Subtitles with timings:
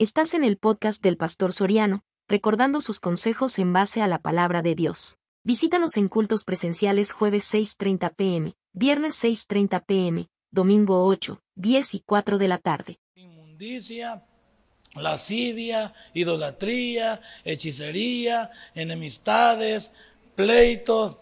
[0.00, 4.62] Estás en el podcast del Pastor Soriano, recordando sus consejos en base a la palabra
[4.62, 5.16] de Dios.
[5.42, 12.38] Visítanos en cultos presenciales jueves 6.30 pm, viernes 6.30 pm, domingo 8, 10 y 4
[12.38, 13.00] de la tarde.
[13.16, 14.22] Inmundicia,
[14.94, 19.90] lascivia, idolatría, hechicería, enemistades,
[20.36, 21.16] pleitos,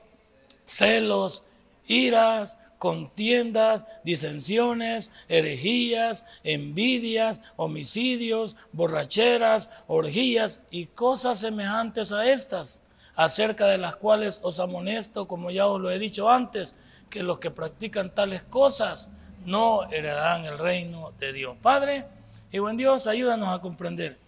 [0.67, 1.45] celos,
[1.87, 12.83] iras, contiendas, disensiones, herejías, envidias, homicidios, borracheras, orgías y cosas semejantes a estas,
[13.15, 16.75] acerca de las cuales os amonesto, como ya os lo he dicho antes,
[17.09, 19.09] que los que practican tales cosas
[19.45, 21.57] no heredarán el reino de Dios.
[21.63, 22.05] Padre
[22.51, 24.19] y buen Dios, ayúdanos a comprender.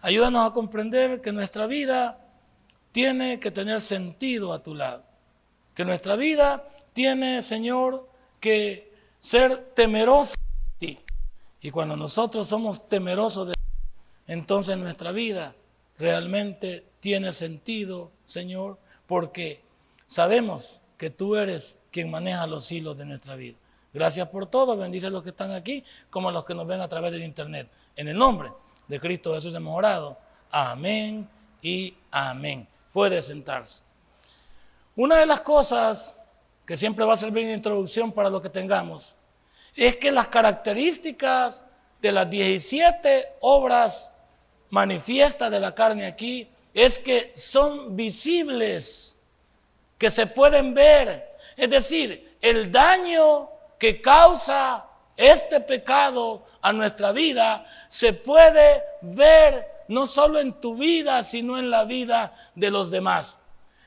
[0.00, 2.18] Ayúdanos a comprender que nuestra vida
[2.90, 5.04] tiene que tener sentido a tu lado.
[5.74, 8.08] Que nuestra vida tiene, Señor,
[8.40, 10.34] que ser temeroso
[10.80, 10.98] de ti.
[11.60, 13.60] Y cuando nosotros somos temerosos de ti,
[14.26, 15.54] entonces nuestra vida
[15.98, 19.62] realmente tiene sentido, Señor, porque
[20.06, 23.56] sabemos que tú eres quien maneja los hilos de nuestra vida.
[23.92, 26.80] Gracias por todo, bendice a los que están aquí como a los que nos ven
[26.80, 27.68] a través del internet.
[27.94, 28.50] En el nombre
[28.88, 30.18] de Cristo Jesús hemos orado.
[30.50, 31.28] Amén
[31.60, 32.66] y amén.
[32.92, 33.84] Puede sentarse.
[34.96, 36.21] Una de las cosas
[36.66, 39.16] que siempre va a servir de introducción para lo que tengamos,
[39.74, 41.64] es que las características
[42.00, 44.12] de las 17 obras
[44.70, 49.20] manifiestas de la carne aquí es que son visibles,
[49.98, 51.36] que se pueden ver.
[51.56, 60.06] Es decir, el daño que causa este pecado a nuestra vida se puede ver no
[60.06, 63.38] solo en tu vida, sino en la vida de los demás.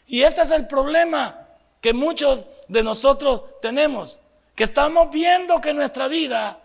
[0.05, 1.47] Y este es el problema
[1.81, 4.19] que muchos de nosotros tenemos,
[4.55, 6.59] que estamos viendo que nuestra vida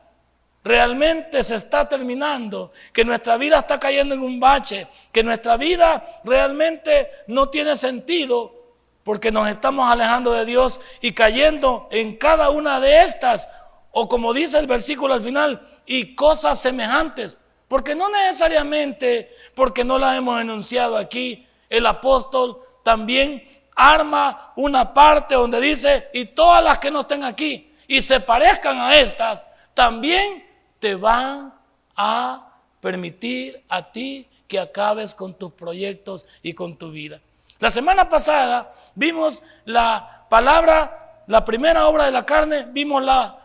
[0.62, 6.20] realmente se está terminando, que nuestra vida está cayendo en un bache, que nuestra vida
[6.24, 8.60] realmente no tiene sentido
[9.02, 13.48] porque nos estamos alejando de Dios y cayendo en cada una de estas,
[13.90, 19.98] o como dice el versículo al final, y cosas semejantes, porque no necesariamente, porque no
[19.98, 26.78] las hemos enunciado aquí, el apóstol también arma una parte donde dice, y todas las
[26.78, 30.46] que no estén aquí y se parezcan a estas, también
[30.78, 31.52] te van
[31.96, 37.20] a permitir a ti que acabes con tus proyectos y con tu vida.
[37.58, 43.38] La semana pasada vimos la palabra, la primera obra de la carne, vimos la,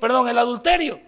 [0.00, 1.00] perdón, el adulterio.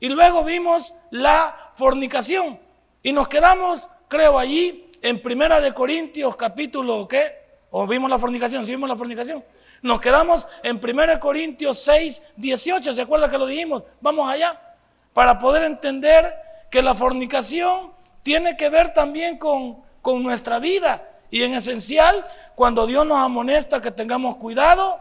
[0.00, 2.60] Y luego vimos la fornicación.
[3.02, 7.43] Y nos quedamos, creo, allí en Primera de Corintios capítulo, ¿qué?
[7.76, 8.64] ¿O vimos la fornicación?
[8.64, 9.44] ¿Sí vimos la fornicación?
[9.82, 12.94] Nos quedamos en 1 Corintios 6, 18.
[12.94, 13.82] ¿Se acuerda que lo dijimos?
[14.00, 14.76] Vamos allá.
[15.12, 16.32] Para poder entender
[16.70, 17.92] que la fornicación
[18.22, 21.02] tiene que ver también con, con nuestra vida.
[21.32, 22.24] Y en esencial,
[22.54, 25.00] cuando Dios nos amonesta que tengamos cuidado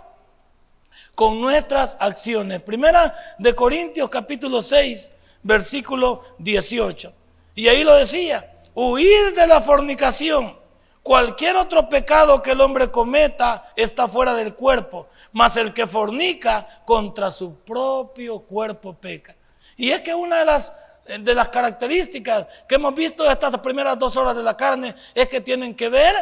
[1.13, 2.59] con nuestras acciones.
[2.63, 5.11] Primera de Corintios capítulo 6,
[5.43, 7.13] versículo 18.
[7.53, 10.62] Y ahí lo decía, huir de la fornicación.
[11.03, 16.81] Cualquier otro pecado que el hombre cometa está fuera del cuerpo, mas el que fornica
[16.85, 19.35] contra su propio cuerpo peca.
[19.75, 20.73] Y es que una de las,
[21.05, 25.27] de las características que hemos visto de estas primeras dos horas de la carne es
[25.27, 26.15] que tienen que ver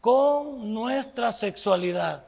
[0.00, 2.24] con nuestra sexualidad.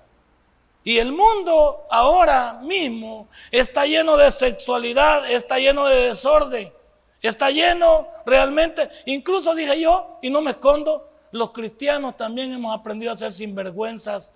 [0.84, 6.72] Y el mundo ahora mismo está lleno de sexualidad, está lleno de desorden,
[7.20, 13.12] está lleno realmente, incluso dije yo, y no me escondo, los cristianos también hemos aprendido
[13.12, 14.32] a ser sinvergüenzas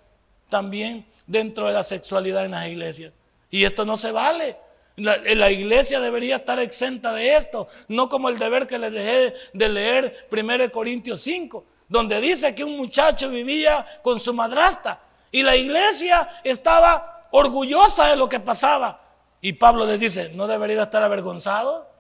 [0.48, 3.12] también dentro de la sexualidad en las iglesias.
[3.50, 4.56] Y esto no se vale.
[4.97, 9.69] La, iglesia debería estar exenta de esto, no como el deber que les dejé de
[9.70, 15.00] leer 1 Corintios 5, donde dice que un muchacho vivía con su madrasta
[15.31, 19.00] y la iglesia estaba orgullosa de lo que pasaba.
[19.41, 21.91] Y Pablo les dice, ¿no debería estar avergonzado?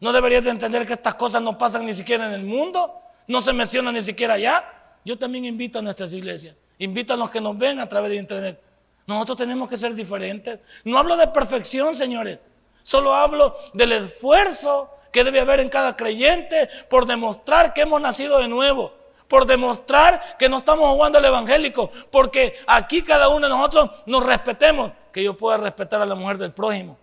[0.00, 3.02] ¿No debería de entender que estas cosas no pasan ni siquiera en el mundo?
[3.28, 4.64] No se menciona ni siquiera allá.
[5.04, 8.16] Yo también invito a nuestras iglesias, invito a los que nos ven a través de
[8.16, 8.60] internet.
[9.06, 10.58] Nosotros tenemos que ser diferentes.
[10.84, 12.38] No hablo de perfección, señores.
[12.82, 18.38] Solo hablo del esfuerzo que debe haber en cada creyente por demostrar que hemos nacido
[18.38, 18.92] de nuevo,
[19.28, 24.24] por demostrar que no estamos jugando al evangélico, porque aquí cada uno de nosotros nos
[24.24, 26.98] respetemos, que yo pueda respetar a la mujer del prójimo,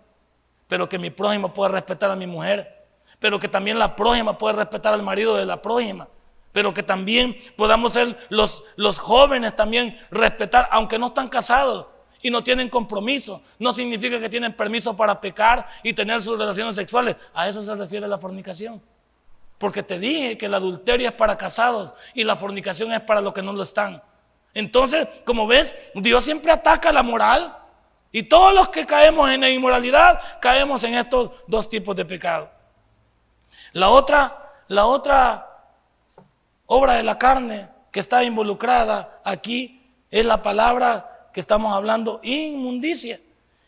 [0.68, 2.84] pero que mi prójimo pueda respetar a mi mujer,
[3.18, 6.08] pero que también la prójima pueda respetar al marido de la prójima
[6.56, 11.88] pero que también podamos ser los, los jóvenes también respetar, aunque no están casados
[12.22, 13.42] y no tienen compromiso.
[13.58, 17.16] No significa que tienen permiso para pecar y tener sus relaciones sexuales.
[17.34, 18.80] A eso se refiere la fornicación.
[19.58, 23.34] Porque te dije que el adulterio es para casados y la fornicación es para los
[23.34, 24.02] que no lo están.
[24.54, 27.54] Entonces, como ves, Dios siempre ataca la moral.
[28.12, 32.50] Y todos los que caemos en la inmoralidad, caemos en estos dos tipos de pecado.
[33.74, 35.52] La otra, la otra
[36.66, 43.20] obra de la carne que está involucrada aquí es la palabra que estamos hablando, inmundicia.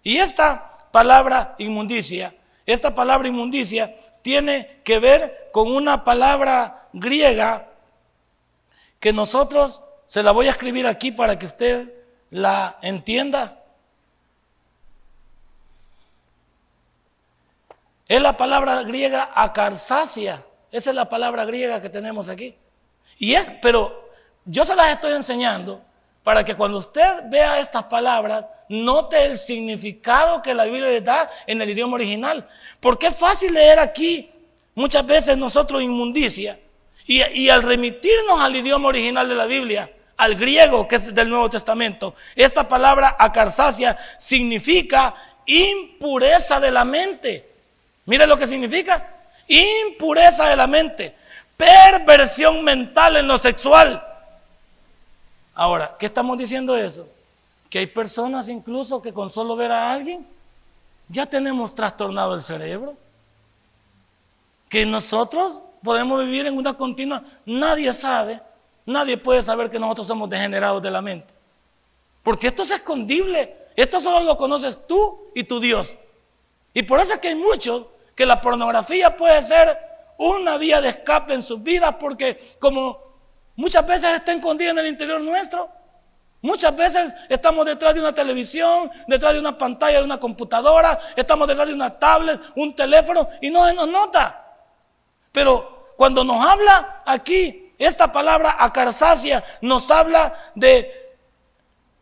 [0.02, 2.34] Y esta palabra inmundicia,
[2.66, 7.68] esta palabra inmundicia tiene que ver con una palabra griega
[9.00, 11.92] que nosotros se la voy a escribir aquí para que usted
[12.30, 13.62] la entienda.
[18.06, 20.44] Es la palabra griega acarsacia.
[20.70, 22.56] Esa es la palabra griega que tenemos aquí.
[23.18, 24.10] Y es, pero
[24.44, 25.82] yo se las estoy enseñando
[26.22, 31.30] para que cuando usted vea estas palabras, note el significado que la Biblia le da
[31.46, 32.48] en el idioma original.
[32.80, 34.30] Porque es fácil leer aquí
[34.74, 36.58] muchas veces nosotros inmundicia.
[37.06, 41.48] Y, al remitirnos al idioma original de la Biblia, al griego que es del Nuevo
[41.48, 45.14] Testamento, esta palabra acarsacia significa
[45.46, 47.50] impureza de la mente.
[48.04, 49.14] Mire lo que significa.
[49.46, 51.14] Impureza de la mente.
[51.58, 54.02] Perversión mental en lo sexual.
[55.54, 57.06] Ahora, ¿qué estamos diciendo eso?
[57.68, 60.26] Que hay personas incluso que con solo ver a alguien
[61.10, 62.96] ya tenemos trastornado el cerebro.
[64.70, 68.40] Que nosotros podemos vivir en una continua, nadie sabe
[68.88, 71.34] Nadie puede saber que nosotros somos degenerados de la mente.
[72.22, 73.54] Porque esto es escondible.
[73.76, 75.94] Esto solo lo conoces tú y tu Dios.
[76.72, 77.84] Y por eso es que hay muchos
[78.14, 79.78] que la pornografía puede ser
[80.18, 82.98] una vía de escape en sus vidas porque como
[83.56, 85.70] muchas veces está escondida en el interior nuestro,
[86.42, 91.48] muchas veces estamos detrás de una televisión, detrás de una pantalla de una computadora, estamos
[91.48, 94.44] detrás de una tablet, un teléfono y no se nos nota.
[95.32, 101.16] Pero cuando nos habla aquí esta palabra acarsacia nos habla de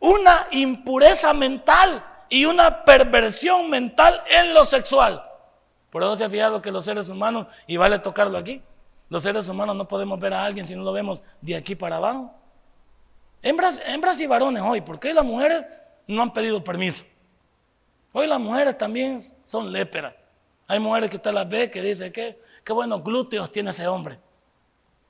[0.01, 5.23] una impureza mental y una perversión mental en lo sexual.
[5.97, 8.61] Por eso se ha fijado que los seres humanos, y vale tocarlo aquí,
[9.09, 11.97] los seres humanos no podemos ver a alguien si no lo vemos de aquí para
[11.97, 12.35] abajo.
[13.41, 15.65] Hembras, hembras y varones hoy, ¿por qué las mujeres
[16.07, 17.03] no han pedido permiso?
[18.13, 20.13] Hoy las mujeres también son léperas.
[20.67, 24.19] Hay mujeres que usted las ve que dice que qué buenos glúteos tiene ese hombre.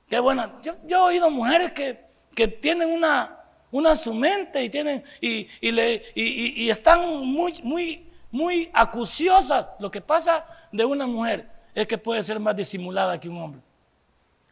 [0.07, 0.53] Qué buena.
[0.63, 3.37] Yo, he oído mujeres que, tienen una,
[3.71, 9.67] una su mente y tienen y, le, y, están muy, muy, muy acuciosas.
[9.79, 13.61] Lo que pasa de una mujer es que puede ser más disimulada que un hombre.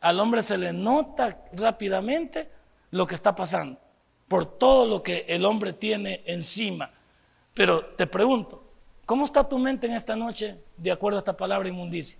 [0.01, 2.49] Al hombre se le nota rápidamente
[2.91, 3.79] lo que está pasando
[4.27, 6.89] por todo lo que el hombre tiene encima.
[7.53, 8.63] Pero te pregunto,
[9.05, 12.19] ¿cómo está tu mente en esta noche de acuerdo a esta palabra inmundicia?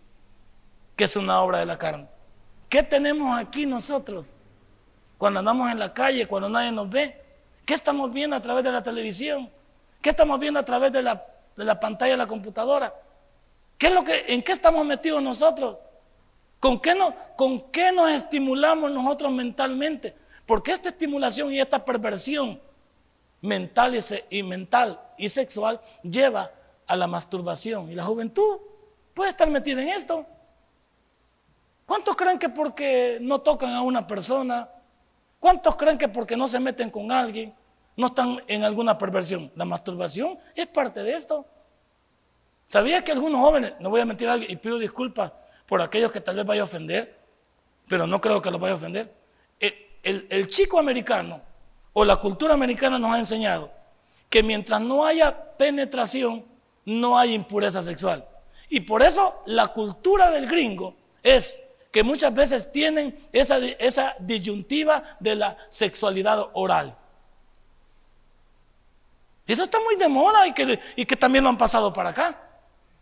[0.95, 2.07] Que es una obra de la carne.
[2.69, 4.33] ¿Qué tenemos aquí nosotros?
[5.18, 7.21] Cuando andamos en la calle, cuando nadie nos ve.
[7.65, 9.50] ¿Qué estamos viendo a través de la televisión?
[10.01, 12.94] ¿Qué estamos viendo a través de la, pantalla de la computadora?
[13.77, 15.77] ¿Qué es lo que, ¿En qué estamos metidos nosotros?
[16.60, 20.16] ¿Con qué, no, ¿Con qué nos estimulamos nosotros mentalmente?
[20.45, 22.60] Porque esta estimulación y esta perversión
[23.42, 23.98] mental
[24.30, 26.51] y, mental y sexual lleva
[26.88, 27.92] a la masturbación.
[27.92, 28.57] Y la juventud
[29.13, 30.25] puede estar metida en esto.
[31.86, 34.69] ¿Cuántos creen que porque no tocan a una persona?
[35.40, 37.54] ¿Cuántos creen que porque no se meten con alguien
[37.97, 39.52] no están en alguna perversión?
[39.56, 41.45] La masturbación es parte de esto.
[42.68, 45.31] ¿Sabía que algunos jóvenes, no voy a mentir algo y pido disculpas
[45.66, 47.19] por aquellos que tal vez vaya a ofender,
[47.88, 49.14] pero no creo que los vaya a ofender?
[49.60, 51.42] El, el chico americano
[51.94, 53.72] o la cultura americana nos ha enseñado
[54.30, 56.45] que mientras no haya penetración,
[56.86, 58.28] no hay impureza sexual.
[58.69, 61.60] Y por eso la cultura del gringo es
[61.92, 66.95] que muchas veces tienen esa, disyuntiva de la sexualidad oral.
[69.48, 72.44] Eso está muy de moda y que también lo han pasado para acá.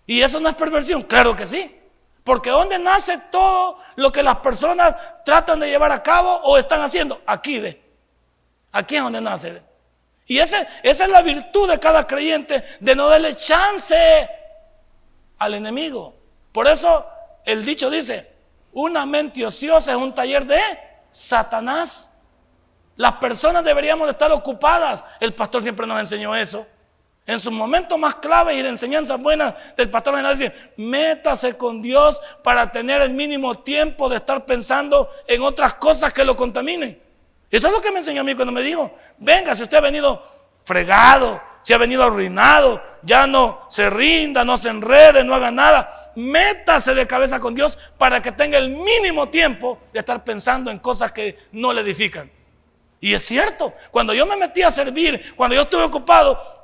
[0.05, 1.03] ¿Y eso no es perversión?
[1.03, 1.79] Claro que sí.
[2.23, 4.95] Porque ¿dónde nace todo lo que las personas
[5.25, 7.21] tratan de llevar a cabo o están haciendo?
[7.25, 7.81] Aquí ve.
[8.71, 9.61] Aquí es donde nace.
[10.25, 14.29] Y esa es la virtud de cada creyente, de no darle chance
[15.37, 16.15] al enemigo.
[16.53, 17.05] Por eso
[17.45, 18.31] el dicho dice,
[18.71, 20.61] una mente ociosa es un taller de
[21.11, 22.09] Satanás.
[22.95, 25.03] Las personas deberíamos estar ocupadas.
[25.19, 26.65] El pastor siempre nos enseñó eso.
[27.25, 31.81] En sus momentos más claves y de enseñanzas buenas del pastor general dice, métase con
[31.81, 37.01] Dios para tener el mínimo tiempo de estar pensando en otras cosas que lo contaminen.
[37.49, 39.81] Eso es lo que me enseñó a mí cuando me dijo, venga, si usted ha
[39.81, 40.21] venido
[40.65, 46.03] fregado, si ha venido arruinado, ya no se rinda, no se enrede, no haga nada
[46.15, 50.79] métase de cabeza con Dios para que tenga el mínimo tiempo de estar pensando en
[50.79, 52.29] cosas que no le edifican.
[52.99, 56.62] Y es cierto, cuando yo me metí a servir, cuando yo estuve ocupado,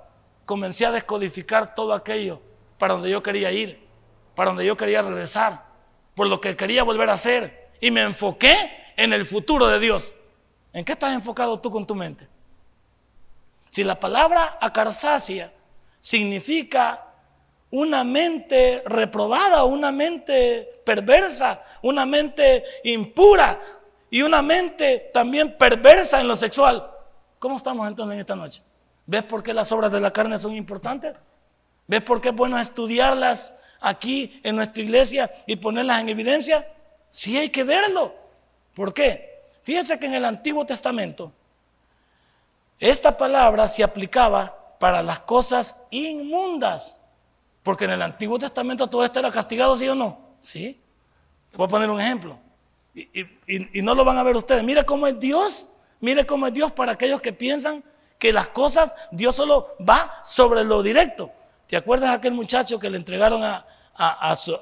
[0.49, 2.41] comencé a descodificar todo aquello
[2.79, 3.85] para donde yo quería ir,
[4.33, 5.63] para donde yo quería regresar,
[6.15, 7.69] por lo que quería volver a hacer.
[7.79, 8.55] Y me enfoqué
[8.97, 10.11] en el futuro de Dios.
[10.73, 12.27] ¿En qué estás enfocado tú con tu mente?
[13.69, 15.53] Si la palabra acarsacia
[15.99, 17.05] significa
[17.69, 23.61] una mente reprobada, una mente perversa, una mente impura
[24.09, 26.89] y una mente también perversa en lo sexual.
[27.37, 28.63] ¿Cómo estamos entonces en esta noche?
[29.09, 31.15] ¿Ves por qué las obras de la carne son importantes?
[31.87, 33.51] ¿Ves por qué es bueno estudiarlas
[33.81, 36.71] aquí en nuestra iglesia y ponerlas en evidencia?
[37.09, 38.13] Sí hay que verlo.
[38.75, 39.47] ¿Por qué?
[39.63, 41.33] Fíjense que en el Antiguo Testamento
[42.79, 46.99] esta palabra se aplicaba para las cosas inmundas.
[47.63, 50.19] Porque en el Antiguo Testamento todo esto era castigado, ¿sí o no?
[50.39, 50.79] Sí.
[51.55, 52.37] voy a poner un ejemplo.
[52.93, 54.63] Y, no lo van a ver ustedes.
[54.63, 55.71] Mire cómo es Dios.
[55.99, 57.83] Mire cómo es Dios para aquellos que piensan
[58.19, 61.31] que las cosas, Dios solo va sobre lo directo.
[61.67, 63.65] ¿Te acuerdas aquel muchacho que le entregaron a,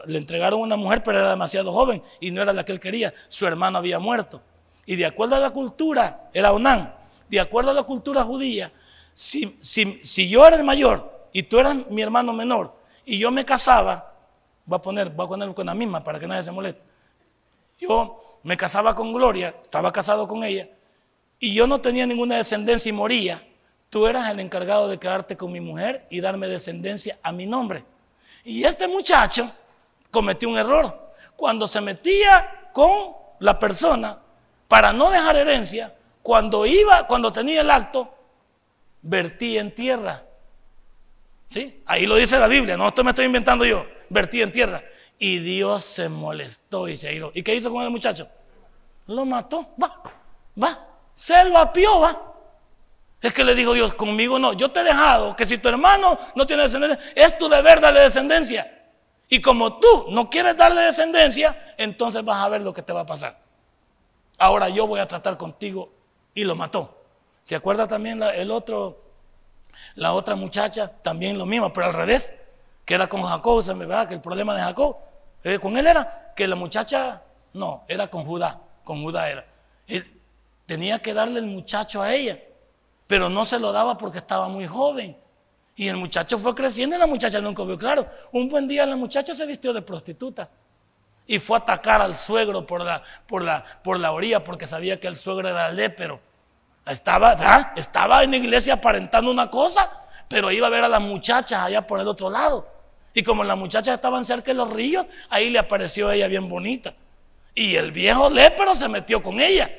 [0.06, 3.14] le entregaron una mujer, pero era demasiado joven y no era la que él quería?
[3.28, 4.42] Su hermano había muerto.
[4.86, 6.96] Y de acuerdo a la cultura, era Onán,
[7.30, 8.72] de acuerdo a la cultura judía,
[9.12, 13.44] si, si, yo era el mayor y tú eras mi hermano menor y yo me
[13.44, 14.14] casaba,
[14.66, 16.84] voy a poner, voy a poner con la misma para que nadie se moleste.
[17.80, 20.70] Yo me casaba con Gloria, estaba casado con ella,
[21.40, 23.44] y yo no tenía ninguna descendencia y moría.
[23.90, 27.86] Tú eras el encargado de quedarte con mi mujer y darme descendencia a mi nombre.
[28.44, 29.52] Y este muchacho
[30.12, 31.14] cometió un error.
[31.36, 34.18] Cuando se metía con la persona
[34.68, 38.14] para no dejar herencia, cuando iba, cuando tenía el acto,
[39.02, 40.24] vertí en tierra.
[41.48, 41.82] ¿Sí?
[41.86, 43.86] Ahí lo dice la Biblia, no esto me estoy inventando yo.
[44.10, 44.84] Vertí en tierra.
[45.20, 47.32] Y Dios se molestó y se iró.
[47.34, 48.28] ¿Y qué hizo con el muchacho?
[49.08, 50.04] Lo mató, va,
[50.62, 50.87] va,
[51.18, 51.72] se lo.
[53.20, 56.20] Es que le dijo Dios, conmigo no, yo te he dejado que si tu hermano
[56.36, 58.86] no tiene descendencia, es tu deber darle descendencia.
[59.28, 63.02] Y como tú no quieres darle descendencia, entonces vas a ver lo que te va
[63.02, 63.40] a pasar.
[64.38, 65.90] Ahora yo voy a tratar contigo
[66.36, 67.02] y lo mató.
[67.42, 69.02] ¿Se acuerda también el otro,
[69.96, 70.88] la otra muchacha?
[71.02, 72.32] También lo mismo, pero al revés,
[72.86, 74.98] que era con Jacob, se me va que el problema de Jacob,
[75.44, 79.57] eh, con él era que la muchacha, no, era con Judá, con Judá era.
[80.68, 82.38] Tenía que darle el muchacho a ella,
[83.08, 85.18] pero no se lo daba porque estaba muy joven.
[85.76, 88.06] Y el muchacho fue creciendo y la muchacha nunca vio claro.
[88.34, 90.50] Un buen día la muchacha se vistió de prostituta
[91.26, 95.00] y fue a atacar al suegro por la, por la, por la orilla porque sabía
[95.00, 96.20] que el suegro era lépero.
[96.86, 99.90] Estaba, estaba en la iglesia aparentando una cosa,
[100.28, 102.68] pero iba a ver a las muchachas allá por el otro lado.
[103.14, 106.94] Y como las muchachas estaban cerca de los ríos, ahí le apareció ella bien bonita.
[107.56, 109.70] Y el viejo lépero se metió con ella.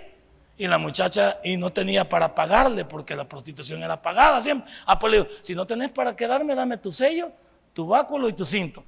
[0.58, 4.70] Y la muchacha, y no tenía para pagarle, porque la prostitución era pagada siempre.
[4.84, 7.32] Ah, pues le dijo, si no tenés para quedarme, dame tu sello,
[7.72, 8.84] tu báculo y tu cinto.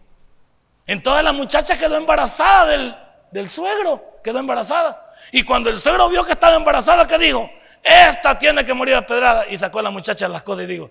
[0.86, 2.94] Entonces la muchacha quedó embarazada del,
[3.30, 5.14] del suegro, quedó embarazada.
[5.32, 7.48] Y cuando el suegro vio que estaba embarazada, ¿qué dijo?
[7.82, 9.48] esta tiene que morir a pedrada.
[9.48, 10.90] Y sacó a la muchacha las cosas y digo,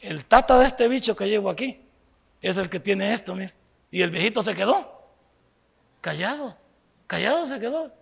[0.00, 1.80] el tata de este bicho que llevo aquí
[2.40, 3.54] es el que tiene esto, mire.
[3.90, 5.02] Y el viejito se quedó
[6.00, 6.56] callado,
[7.06, 7.92] callado se quedó.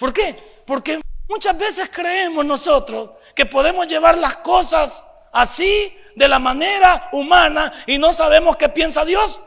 [0.00, 0.62] ¿Por qué?
[0.66, 7.72] Porque muchas veces creemos nosotros que podemos llevar las cosas así, de la manera humana,
[7.86, 9.40] y no sabemos qué piensa Dios.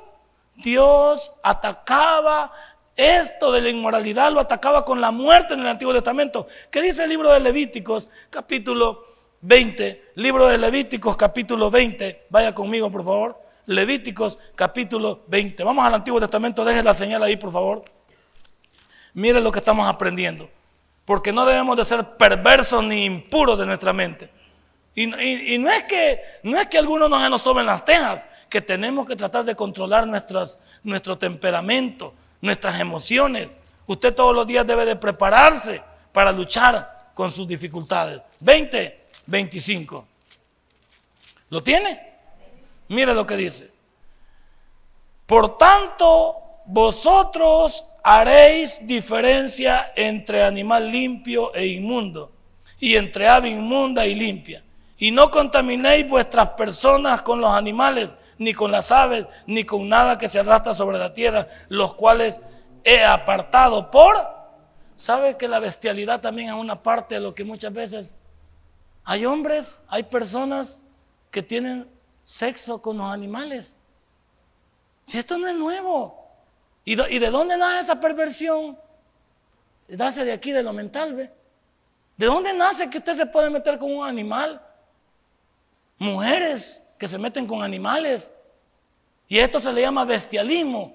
[0.55, 2.53] Dios atacaba
[2.95, 6.45] esto de la inmoralidad lo atacaba con la muerte en el Antiguo Testamento.
[6.69, 9.03] ¿Qué dice el libro de Levíticos, capítulo
[9.41, 10.11] 20?
[10.15, 12.27] Libro de Levíticos, capítulo 20.
[12.29, 13.41] Vaya conmigo, por favor.
[13.65, 15.63] Levíticos, capítulo 20.
[15.63, 17.83] Vamos al Antiguo Testamento, deje la señal ahí, por favor.
[19.13, 20.49] Mire lo que estamos aprendiendo.
[21.05, 24.31] Porque no debemos de ser perversos ni impuros de nuestra mente.
[24.95, 25.17] Y, no,
[25.71, 29.43] es que, no es que algunos nos nos soben las tejas, que tenemos que tratar
[29.43, 33.49] de controlar nuestro temperamento, nuestras emociones.
[33.87, 38.21] Usted todos los días debe de prepararse para luchar con sus dificultades.
[38.39, 40.07] 20, 25.
[41.49, 42.13] ¿Lo tiene?
[42.89, 43.71] Mire lo que dice.
[45.25, 52.31] Por tanto, vosotros haréis diferencia entre animal limpio e inmundo,
[52.79, 54.63] y entre ave inmunda y limpia.
[54.97, 60.17] Y no contaminéis vuestras personas con los animales ni con las aves, ni con nada
[60.17, 62.41] que se arrastra sobre la tierra, los cuales
[62.83, 64.33] he apartado por...
[64.95, 68.17] ¿Sabe que la bestialidad también es una parte de lo que muchas veces
[69.03, 70.79] hay hombres, hay personas
[71.31, 71.89] que tienen
[72.21, 73.79] sexo con los animales?
[75.05, 76.22] Si esto no es nuevo.
[76.85, 78.77] ¿Y, de dónde nace esa perversión?
[79.87, 81.31] Nace de aquí, de lo mental, ¿ve?
[82.17, 84.61] ¿De dónde nace que usted se puede meter con un animal?
[85.97, 88.29] Mujeres que se meten con animales.
[89.27, 90.93] Y esto se le llama bestialismo.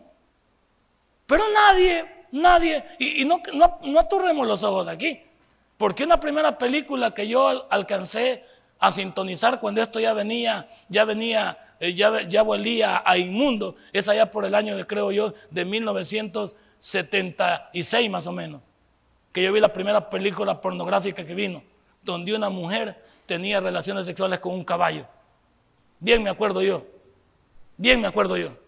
[1.27, 5.23] Pero nadie, nadie, y, no, no, no aturremos los ojos aquí.
[5.77, 8.45] Porque una primera película que yo alcancé
[8.79, 14.09] a sintonizar cuando esto ya venía, ya venía, eh, ya, ya volía a inmundo, es
[14.09, 18.61] allá por el año de, creo yo, de 1976 más o menos,
[19.33, 21.65] que yo vi la primera película pornográfica que vino,
[22.03, 25.05] donde una mujer tenía relaciones sexuales con un caballo.
[25.99, 26.87] Bien me acuerdo yo,
[27.77, 28.68] bien me acuerdo yo.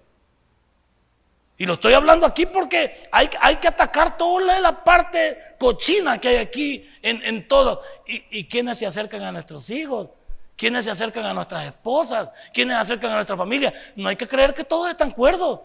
[1.60, 6.36] Y lo estoy hablando aquí porque hay, que atacar toda la parte cochina que hay
[6.36, 7.82] aquí en, todo.
[8.06, 10.10] ¿Y, ¿Y quiénes se acercan a nuestros hijos?
[10.56, 12.30] ¿Quiénes se acercan a nuestras esposas?
[12.54, 13.74] ¿Quiénes se acercan a nuestra familia?
[13.94, 15.60] No hay que creer que todos están cuerdos.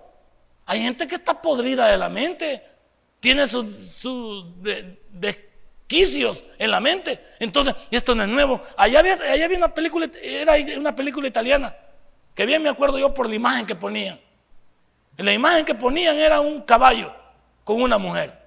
[0.66, 2.62] Hay gente que está podrida de la mente.
[3.22, 3.66] Tiene sus
[5.14, 7.22] desquicios en la mente.
[7.40, 8.62] Entonces, esto no es nuevo.
[8.76, 11.74] Allá había, allá había una película, era una película italiana,
[12.34, 14.20] que bien me acuerdo yo por la imagen que ponían.
[15.18, 17.14] En la imagen que ponían era un caballo
[17.64, 18.38] con una mujer.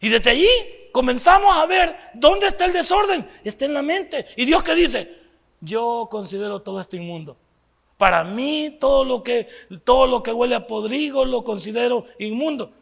[0.00, 0.48] Y desde allí
[0.92, 3.28] comenzamos a ver dónde está el desorden.
[3.44, 4.26] Está en la mente.
[4.36, 5.18] Y Dios que dice,
[5.60, 7.36] yo considero todo esto inmundo.
[7.96, 9.48] Para mí todo lo que,
[9.84, 12.72] todo lo que huele a podrigo lo considero inmundo.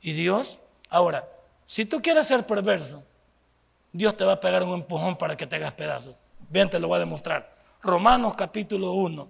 [0.00, 1.28] Y Dios, ahora,
[1.64, 3.02] si tú quieres ser perverso,
[3.92, 6.14] Dios te va a pegar un empujón para que te hagas pedazos.
[6.48, 7.56] Ven, te lo voy a demostrar.
[7.82, 9.28] Romanos capítulo 1.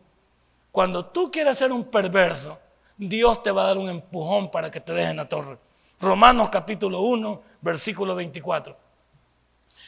[0.71, 2.59] Cuando tú quieres ser un perverso,
[2.97, 5.59] Dios te va a dar un empujón para que te dejen la torre.
[6.01, 8.77] Romanos capítulo 1, versículo 24.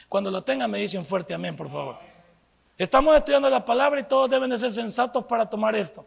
[0.07, 1.97] Cuando lo tengan me dicen fuerte amén, por favor.
[2.77, 6.05] Estamos estudiando la palabra y todos deben de ser sensatos para tomar esto.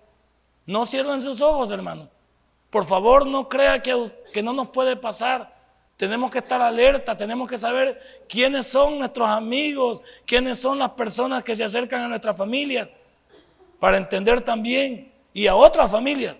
[0.66, 2.08] No cierren sus ojos, hermano.
[2.70, 3.94] Por favor, no crea que,
[4.32, 5.56] que no nos puede pasar.
[5.96, 11.42] Tenemos que estar alerta, tenemos que saber quiénes son nuestros amigos, quiénes son las personas
[11.42, 12.88] que se acercan a nuestra familia,
[13.80, 16.36] para entender también y a otras familias.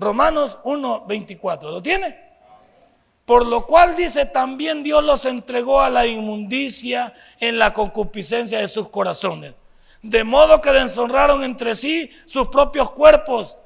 [0.00, 1.70] Romanos 1, 24.
[1.70, 2.18] ¿Lo tiene?
[3.26, 8.66] Por lo cual dice, también Dios los entregó a la inmundicia en la concupiscencia de
[8.66, 9.54] sus corazones.
[10.02, 13.58] De modo que deshonraron entre sí sus propios cuerpos,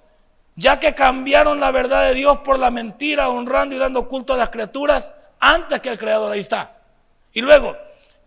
[0.57, 4.37] ya que cambiaron la verdad de Dios por la mentira, honrando y dando culto a
[4.37, 6.33] las criaturas antes que el Creador.
[6.33, 6.77] Ahí está.
[7.33, 7.77] Y luego,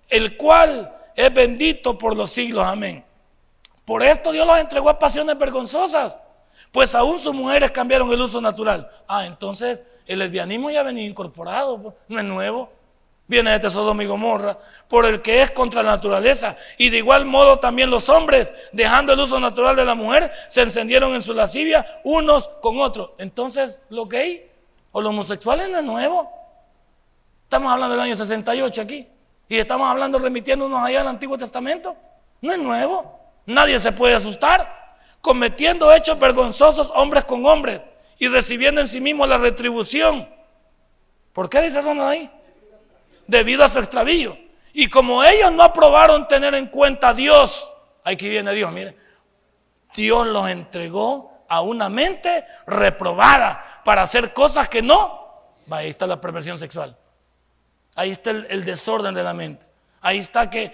[0.07, 2.65] el cual es bendito por los siglos.
[2.65, 3.03] Amén.
[3.83, 6.17] Por esto Dios los entregó a pasiones vergonzosas
[6.71, 8.89] pues aún sus mujeres cambiaron el uso natural.
[9.07, 12.71] Ah, entonces el lesbianismo ya venía incorporado, pues, no es nuevo.
[13.29, 16.55] Viene de este Sodoma y Gomorra, por el que es contra la naturaleza.
[16.77, 20.61] Y de igual modo también los hombres, dejando el uso natural de la mujer, se
[20.61, 23.11] encendieron en su lascivia unos con otros.
[23.17, 24.49] Entonces, lo gay
[24.93, 26.31] o los homosexuales no es nuevo.
[27.43, 29.07] Estamos hablando del año 68 aquí.
[29.49, 31.97] Y estamos hablando remitiéndonos allá al Antiguo Testamento.
[32.41, 33.19] No es nuevo.
[33.45, 34.86] Nadie se puede asustar
[35.21, 37.81] cometiendo hechos vergonzosos hombres con hombres
[38.17, 40.27] y recibiendo en sí mismo la retribución.
[41.33, 42.31] ¿Por qué dice Ronald ahí?
[43.27, 44.37] Debido a su extravío.
[44.73, 47.71] Y como ellos no aprobaron tener en cuenta a Dios,
[48.03, 48.95] aquí viene Dios, mire,
[49.95, 55.53] Dios los entregó a una mente reprobada para hacer cosas que no.
[55.69, 56.97] Ahí está la perversión sexual.
[57.95, 59.65] Ahí está el, el desorden de la mente.
[60.01, 60.71] Ahí está que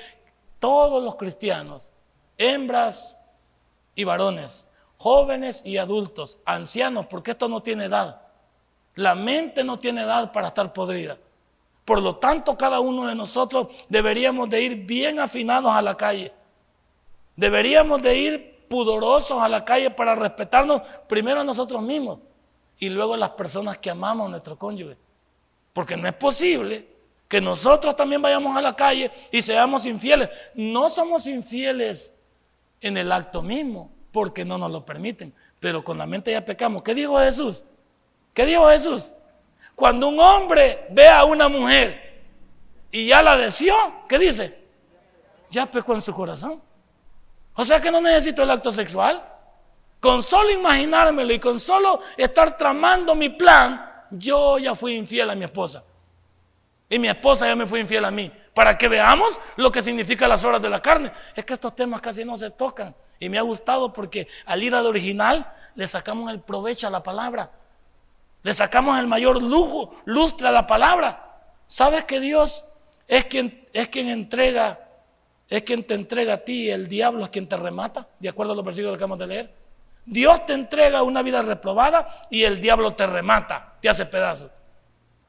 [0.60, 1.90] todos los cristianos,
[2.38, 3.18] hembras,
[3.96, 8.22] y varones, jóvenes y adultos, ancianos, porque esto no tiene edad.
[8.96, 11.18] La mente no tiene edad para estar podrida.
[11.86, 16.32] Por lo tanto, cada uno de nosotros deberíamos de ir bien afinados a la calle.
[17.36, 22.20] Deberíamos de ir pudorosos a la calle para respetarnos primero a nosotros mismos
[22.80, 24.98] y luego a las personas que amamos a nuestro cónyuge.
[25.74, 26.88] Porque no es posible
[27.28, 30.30] que nosotros también vayamos a la calle y seamos infieles.
[30.54, 32.16] No somos infieles
[32.84, 35.34] en el acto mismo, porque no nos lo permiten.
[35.60, 36.84] Pero con la mente ya pecamos.
[36.84, 37.64] ¿Qué dijo Jesús?
[38.34, 39.12] ¿Qué dijo Jesús?
[39.74, 42.22] Cuando un hombre ve a una mujer
[42.92, 43.76] y ya la deseó,
[44.08, 44.62] ¿qué dice?
[45.50, 46.62] Ya pecó en su corazón.
[47.56, 49.24] O sea que no necesito el acto sexual.
[50.00, 55.36] Con solo imaginármelo y con solo estar tramando mi plan, yo ya fui infiel a
[55.36, 55.84] mi esposa.
[56.90, 60.28] Y mi esposa ya me fue infiel a mí para que veamos lo que significa
[60.28, 61.12] las horas de la carne.
[61.36, 62.96] Es que estos temas casi no se tocan.
[63.20, 67.02] Y me ha gustado porque al ir al original le sacamos el provecho a la
[67.02, 67.52] palabra.
[68.44, 71.42] Le sacamos el mayor lujo, lustre a la palabra.
[71.66, 72.66] ¿Sabes que Dios
[73.08, 74.80] es quien, es quien entrega,
[75.48, 78.08] es quien te entrega a ti y el diablo es quien te remata?
[78.20, 79.56] De acuerdo a los versículos que acabamos de leer.
[80.06, 84.52] Dios te entrega una vida reprobada y el diablo te remata, te hace pedazos.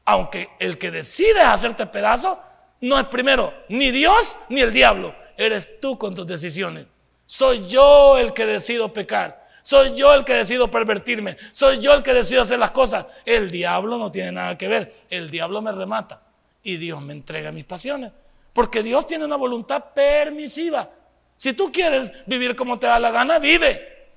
[0.04, 2.40] Aunque el que decide hacerte pedazo
[2.84, 6.86] no es primero ni Dios ni el diablo, eres tú con tus decisiones.
[7.26, 9.48] Soy yo el que decido pecar.
[9.62, 11.38] Soy yo el que decido pervertirme.
[11.52, 13.06] Soy yo el que decido hacer las cosas.
[13.24, 15.06] El diablo no tiene nada que ver.
[15.08, 16.20] El diablo me remata
[16.62, 18.12] y Dios me entrega mis pasiones.
[18.52, 20.90] Porque Dios tiene una voluntad permisiva.
[21.36, 24.10] Si tú quieres vivir como te da la gana, vive.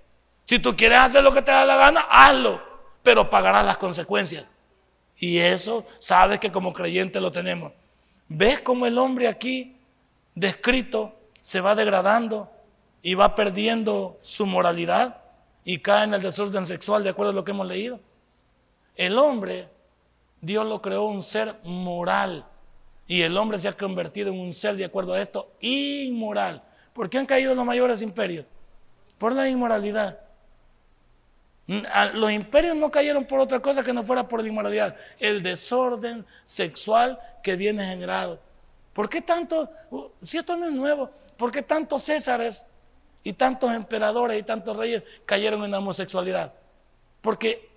[0.43, 2.61] Si tú quieres hacer lo que te da la gana, hazlo.
[3.01, 4.45] Pero pagarás las consecuencias.
[5.15, 7.71] Y eso sabes que como creyente lo tenemos.
[8.29, 9.77] ¿Ves cómo el hombre aquí
[10.35, 12.51] descrito se va degradando
[13.01, 15.21] y va perdiendo su moralidad
[15.63, 17.99] y cae en el desorden sexual de acuerdo a lo que hemos leído?
[18.95, 19.69] El hombre,
[20.41, 22.45] Dios lo creó un ser moral
[23.07, 26.63] y el hombre se ha convertido en un ser de acuerdo a esto inmoral.
[26.93, 28.45] ¿Por qué han caído los mayores imperios?
[29.17, 30.19] Por la inmoralidad.
[32.13, 36.25] Los imperios no cayeron por otra cosa que no fuera por la inmoralidad, el desorden
[36.45, 38.41] sexual que viene generado.
[38.91, 42.65] ¿Por qué tanto, uh, si esto no es nuevo, por qué tantos césares
[43.23, 46.53] y tantos emperadores y tantos reyes cayeron en la homosexualidad?
[47.21, 47.69] Porque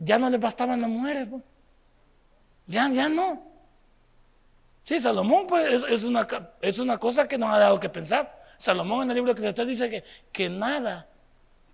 [0.00, 1.42] ya no les bastaban las mujeres, pues.
[2.66, 3.44] ya, ya no.
[4.82, 6.26] Sí, Salomón pues, es, una,
[6.60, 8.42] es una cosa que nos ha dado que pensar.
[8.56, 10.02] Salomón en el libro que usted dice que,
[10.32, 11.08] que nada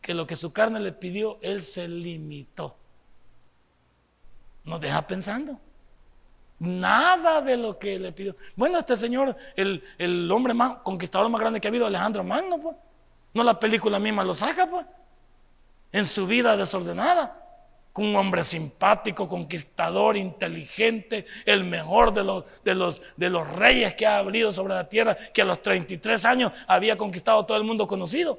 [0.03, 2.77] que lo que su carne le pidió, él se limitó.
[4.65, 5.59] Nos deja pensando.
[6.61, 8.37] Nada de lo que le pidió.
[8.55, 12.77] Bueno, este señor, el, hombre más conquistador más grande que ha habido, Alejandro Magno, pues.
[13.33, 14.85] No la película misma lo saca, pues.
[15.91, 17.37] En su vida desordenada.
[17.95, 23.95] Con un hombre simpático, conquistador, inteligente, el mejor de los, de, los, de los reyes
[23.95, 27.65] que ha habido sobre la tierra, que a los 33 años había conquistado todo el
[27.65, 28.39] mundo conocido.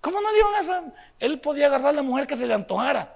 [0.00, 0.82] ¿Cómo no le iban a hacer?
[1.18, 3.12] Él podía agarrar a la mujer que se le antojara.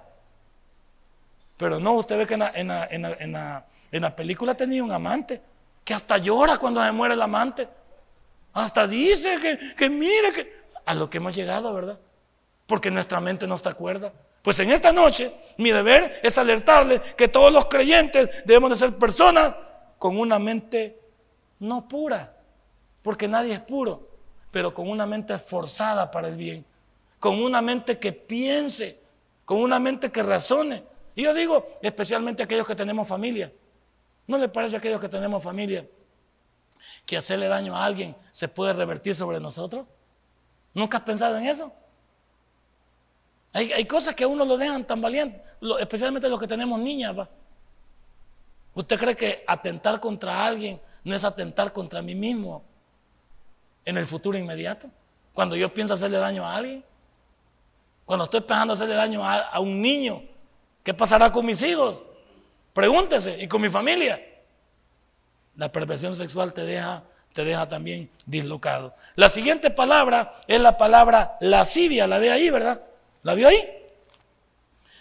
[1.61, 5.41] Pero no, usted ve que en la, película tenía un amante,
[5.83, 7.69] que hasta llora cuando se muere el amante.
[8.53, 10.61] Hasta dice que, que mire que...
[10.85, 11.99] A lo que hemos llegado, ¿verdad?
[12.65, 14.11] Porque nuestra mente no está acuerda.
[14.41, 18.97] Pues en esta noche mi deber es alertarle que todos los creyentes debemos de ser
[18.97, 19.53] personas
[19.99, 20.99] con una mente
[21.59, 22.35] no pura,
[23.03, 24.09] porque nadie es puro,
[24.49, 26.65] pero con una mente esforzada para el bien
[27.21, 28.99] con una mente que piense,
[29.45, 30.83] con una mente que razone.
[31.15, 33.51] Y yo digo, especialmente aquellos que tenemos familia.
[34.27, 35.87] ¿No le parece a aquellos que tenemos familia
[37.05, 39.85] que hacerle daño a alguien se puede revertir sobre nosotros?
[40.73, 41.73] ¿Nunca has pensado en eso?
[43.53, 45.43] Hay, cosas que a uno lo dejan tan valiente,
[45.79, 47.13] especialmente los que tenemos niñas.
[48.73, 52.63] ¿Usted cree que atentar contra alguien no es atentar contra mí mismo
[53.83, 54.89] en el futuro inmediato?
[55.33, 56.85] Cuando yo pienso hacerle daño a alguien.
[58.05, 60.23] Cuando estoy pensando hacerle daño a, un niño,
[60.83, 62.03] ¿qué pasará con mis hijos?
[62.73, 64.21] Pregúntese, y con mi familia.
[65.57, 68.95] La perversión sexual te deja, te deja también dislocado.
[69.15, 72.07] La siguiente palabra es la palabra lascivia.
[72.07, 72.81] ¿La ve ahí, verdad?
[73.23, 73.81] ¿La vio ahí?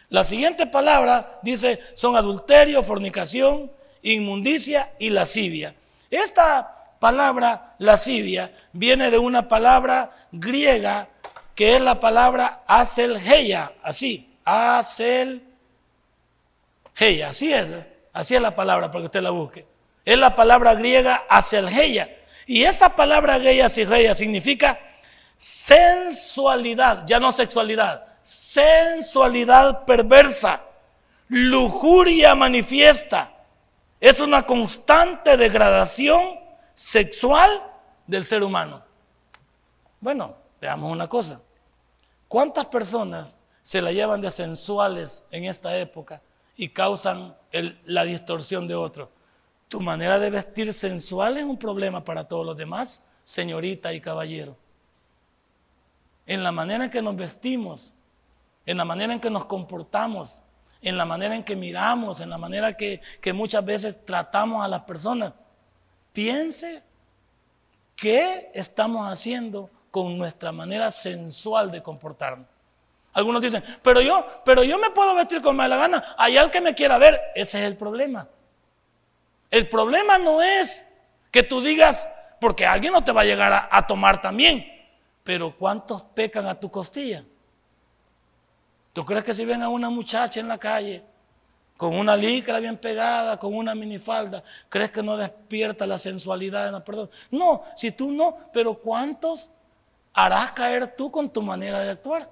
[0.08, 3.70] La siguiente palabra dice son adulterio, fornicación,
[4.02, 5.74] inmundicia y lascivia.
[6.10, 11.08] Esta palabra lascivia viene de una palabra griega
[11.54, 14.28] que es la palabra heya, así,
[17.00, 17.66] heya, así es,
[18.12, 19.66] así es la palabra para que usted la busque.
[20.04, 22.16] Es la palabra griega heya.
[22.46, 24.78] Y esa palabra griega heya significa
[25.36, 30.62] sensualidad, ya no sexualidad, sensualidad perversa,
[31.28, 33.32] lujuria manifiesta.
[33.98, 36.38] Es una constante degradación
[36.74, 37.62] sexual
[38.06, 38.82] del ser humano.
[40.00, 41.40] Bueno, veamos una cosa.
[42.28, 46.22] ¿Cuántas personas se la llevan de sensuales en esta época
[46.60, 47.34] y causan
[47.86, 49.08] la distorsión de otros?
[49.68, 54.58] Tu manera de vestir sensual es un problema para todos los demás, señorita y caballero.
[56.26, 57.94] En la manera en que nos vestimos,
[58.66, 60.42] en la manera en que nos comportamos,
[60.82, 64.68] en la manera en que miramos, en la manera que, que muchas veces tratamos a
[64.68, 65.32] las personas.
[66.12, 66.82] Piense
[67.96, 72.46] qué estamos haciendo con nuestra manera sensual de comportarnos.
[73.12, 76.50] Algunos dicen, pero yo, pero yo me puedo vestir como me la gana, hay al
[76.50, 78.28] que me quiera ver, ese es el problema.
[79.50, 80.88] El problema no es
[81.30, 82.08] que tú digas,
[82.40, 84.66] porque alguien no te va a llegar a, tomar también,
[85.24, 87.24] pero ¿cuántos pecan a tu costilla?
[88.92, 91.04] ¿Tú crees que si ven a una muchacha en la calle
[91.76, 96.72] con una licra bien pegada, con una minifalda, crees que no despierta la sensualidad de
[96.72, 97.10] la persona?
[97.30, 99.52] No, si tú no, pero ¿cuántos
[100.12, 102.28] harás caer tú con tu manera de actuar.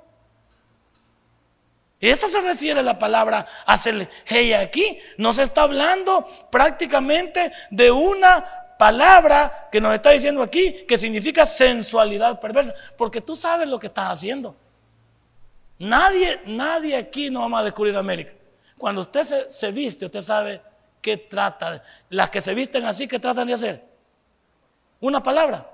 [2.00, 4.98] Eso se refiere a la palabra hacer hey aquí.
[5.16, 11.44] No se está hablando prácticamente de una palabra que nos está diciendo aquí que significa
[11.44, 14.54] sensualidad perversa, porque tú sabes lo que estás haciendo.
[15.80, 18.32] Nadie, nadie aquí no vamos a descubrir América.
[18.76, 20.62] Cuando usted se, se viste, usted sabe
[21.02, 21.82] qué trata.
[22.11, 23.84] Las que se visten así, ¿qué tratan de hacer?
[25.00, 25.68] Una palabra,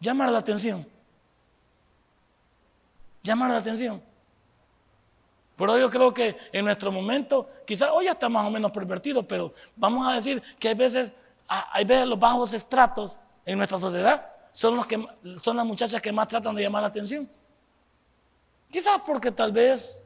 [0.00, 0.86] llamar la atención.
[3.22, 4.07] Llamar la atención.
[5.58, 9.26] Pero yo creo que en nuestro momento, quizás hoy ya está más o menos pervertido,
[9.26, 11.12] pero vamos a decir que hay veces,
[11.48, 15.04] hay veces los bajos estratos en nuestra sociedad son, los que,
[15.42, 17.28] son las muchachas que más tratan de llamar la atención.
[18.70, 20.04] Quizás porque tal vez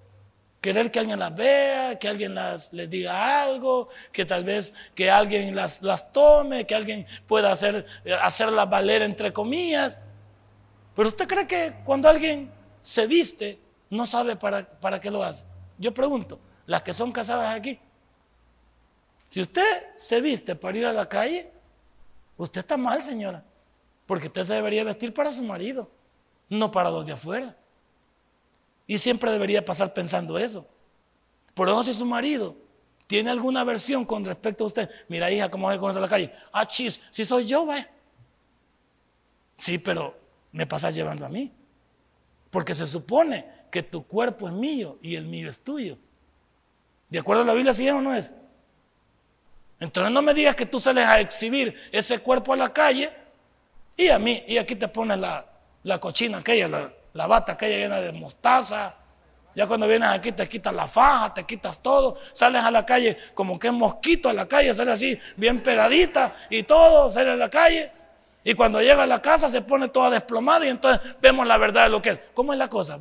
[0.63, 5.11] querer que alguien las vea, que alguien las, les diga algo, que tal vez que
[5.11, 7.85] alguien las, las tome, que alguien pueda hacer,
[8.23, 9.99] hacerlas valer entre comillas.
[10.97, 13.62] Pero usted cree que cuando alguien se viste
[13.93, 15.45] no sabe para, para qué lo hace.
[15.79, 17.79] Yo pregunto, las que son casadas aquí,
[19.29, 21.51] si usted se viste para ir a la calle,
[22.39, 23.45] usted está mal, señora,
[24.07, 25.91] porque usted se debería vestir para su marido,
[26.49, 27.55] no para los de afuera.
[28.87, 30.67] Y siempre debería pasar pensando eso.
[31.53, 32.57] Por eso si su marido
[33.07, 36.33] tiene alguna versión con respecto a usted, mira hija, ¿cómo va a la calle?
[36.51, 37.91] Ah, chis, si soy yo, vaya.
[39.55, 40.19] Sí, pero
[40.51, 41.53] me pasa llevando a mí.
[42.51, 45.97] Porque se supone que tu cuerpo es mío y el mío es tuyo.
[47.09, 48.33] ¿De acuerdo a la Biblia, si es o no es?
[49.81, 53.11] Entonces no me digas que tú sales a exhibir ese cuerpo a la calle
[53.97, 58.13] y a mí, y aquí te pones la, cochina aquella, la, bata aquella llena de
[58.13, 58.95] mostaza.
[59.55, 63.17] Ya cuando vienes aquí te quitas la faja, te quitas todo, sales a la calle
[63.33, 67.37] como que es mosquito a la calle, sale así bien pegadita y todo, sale a
[67.37, 67.91] la calle.
[68.45, 71.85] Y cuando llega a la casa se pone toda desplomada y entonces vemos la verdad
[71.85, 72.19] de lo que es.
[72.35, 72.99] ¿Cómo es la cosa?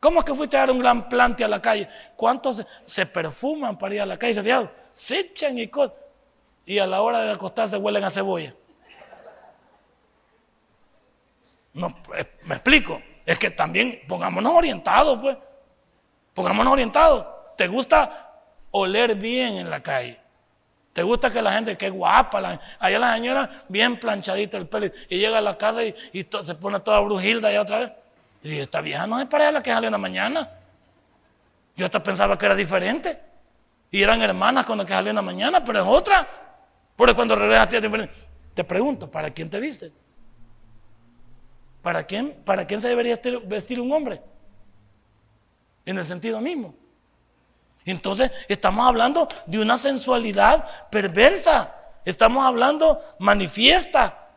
[0.00, 1.88] ¿Cómo es que fuiste a dar un gran plante a la calle?
[2.14, 4.34] ¿Cuántos se, perfuman para ir a la calle?
[4.34, 4.70] ¿Se fijan?
[4.92, 5.96] Se echan y cosas.
[6.64, 8.54] Y a la hora de acostarse huelen a cebolla.
[11.72, 13.02] No, eh, me explico.
[13.24, 15.36] Es que también pongámonos orientados, pues.
[16.34, 17.26] Pongámonos orientados.
[17.56, 20.20] ¿Te gusta oler bien en la calle?
[20.92, 24.86] ¿Te gusta que la gente, que guapa, la, allá la señora bien planchadita el pelo
[25.08, 27.92] y llega a la casa y, se pone toda brujilda y otra vez?
[28.42, 30.50] Y dije, esta vieja no es para la que salió en la mañana.
[31.76, 33.20] Yo hasta pensaba que era diferente.
[33.90, 36.26] Y eran hermanas con las que salió en la mañana, pero es otra.
[36.96, 38.14] Porque cuando regresas es diferente.
[38.54, 39.92] Te pregunto, ¿para quién te viste?
[41.82, 44.20] ¿Para quién, ¿Para quién se debería vestir un hombre?
[45.86, 46.74] En el sentido mismo.
[47.84, 51.74] Entonces, estamos hablando de una sensualidad perversa.
[52.04, 54.28] Estamos hablando manifiesta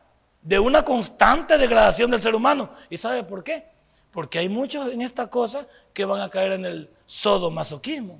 [0.41, 2.69] de una constante degradación del ser humano.
[2.89, 3.70] ¿Y sabe por qué?
[4.11, 8.19] Porque hay muchos en esta cosa que van a caer en el sodomasoquismo.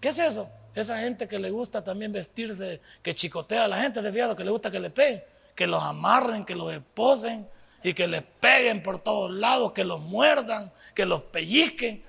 [0.00, 0.48] ¿Qué es eso?
[0.74, 4.50] Esa gente que le gusta también vestirse, que chicotea a la gente, desviado, que le
[4.50, 5.22] gusta que le peguen,
[5.54, 7.48] que los amarren, que los esposen
[7.82, 12.04] y que les peguen por todos lados, que los muerdan, que los pellizquen.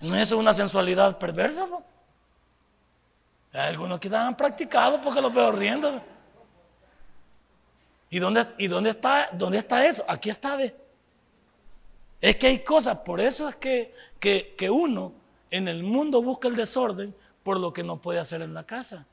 [0.00, 1.66] ¿No es eso una sensualidad perversa?
[3.52, 6.02] Algunos quizás han practicado porque los veo riendo.
[8.10, 10.04] ¿Y dónde, y dónde, está, dónde está eso?
[10.06, 10.85] Aquí está, ve.
[12.20, 15.12] Es que hay cosas, por eso es que, que, uno
[15.50, 19.06] en el mundo busca el desorden por lo que no puede hacer en la casa.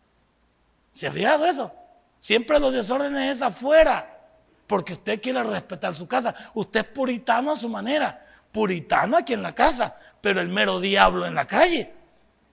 [0.91, 1.71] ¿Se ha fijado eso?
[2.19, 4.19] Siempre los desórdenes es afuera,
[4.67, 6.33] porque usted quiere respetar su casa.
[6.53, 11.25] Usted es puritano a su manera, puritano aquí en la casa, pero el mero diablo
[11.25, 11.91] en la calle,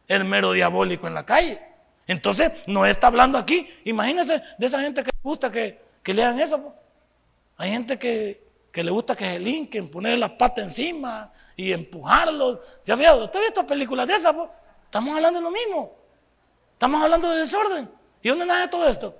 [0.08, 1.62] el mero diabólico en la calle.
[2.06, 3.70] Entonces, no está hablando aquí.
[3.84, 6.74] Imagínense de esa gente que gusta que, que lean eso.
[7.56, 12.62] Hay gente que, que le gusta que se linken, ponerle la pata encima y empujarlo.
[12.82, 13.24] ¿Se ha fijado?
[13.24, 14.34] ¿Usted ha visto películas de esas?
[14.84, 15.96] Estamos hablando de lo mismo.
[16.72, 17.90] Estamos hablando de desorden.
[18.22, 19.14] ¿Y dónde nace todo esto?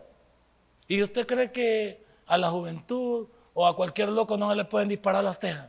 [0.86, 5.24] ¿Y usted cree que a la juventud o a cualquier loco no le pueden disparar
[5.24, 5.68] las tejas?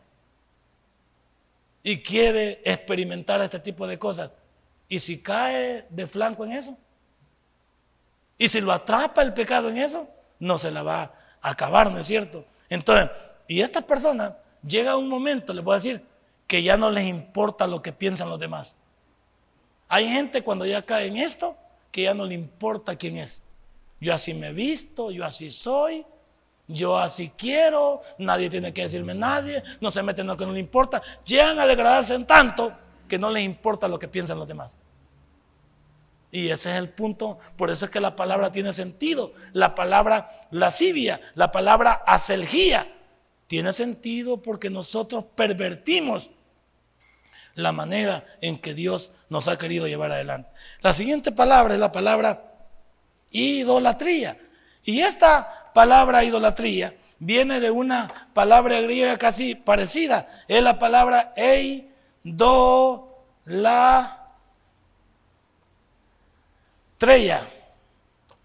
[1.83, 4.31] Y quiere experimentar este tipo de cosas.
[4.87, 6.77] ¿Y si cae de flanco en eso?
[8.37, 10.07] ¿Y si lo atrapa el pecado en eso?
[10.39, 12.45] No se la va a acabar, ¿no es cierto?
[12.69, 13.09] Entonces,
[13.51, 14.31] y estas personas
[14.65, 16.05] llega un momento, les voy a decir,
[16.47, 18.77] que ya no les importa lo que piensan los demás.
[19.89, 21.57] Hay gente cuando ya cae en esto
[21.91, 23.43] que ya no le importa quién es.
[23.99, 26.05] Yo así me visto, yo así soy,
[26.65, 30.53] yo así quiero, nadie tiene que decirme nadie, no se meten en lo que no
[30.53, 31.01] le importa.
[31.25, 32.71] Llegan a degradarse en tanto
[33.09, 34.77] que no les importa lo que piensan los demás.
[36.31, 39.33] Y ese es el punto, por eso es que la palabra tiene sentido.
[39.51, 42.87] La palabra lascivia, la palabra aselgía,
[43.51, 46.31] tiene sentido porque nosotros pervertimos
[47.53, 50.49] la manera en que Dios nos ha querido llevar adelante.
[50.79, 52.45] La siguiente palabra es la palabra
[53.29, 54.37] idolatría.
[54.85, 60.45] Y esta palabra idolatría viene de una palabra griega casi parecida.
[60.47, 61.91] Es la palabra eidolatría.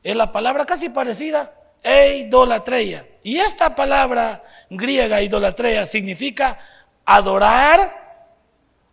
[0.03, 3.07] Es la palabra casi parecida, eidolatría.
[3.27, 6.61] Y esta palabra griega, idolatría, significa
[7.05, 8.29] adorar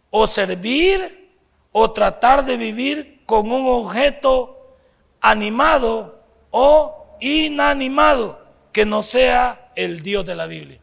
[0.09, 1.29] o servir
[1.71, 4.75] o tratar de vivir con un objeto
[5.21, 6.19] animado
[6.49, 10.79] o inanimado que no sea el Dios de la Biblia.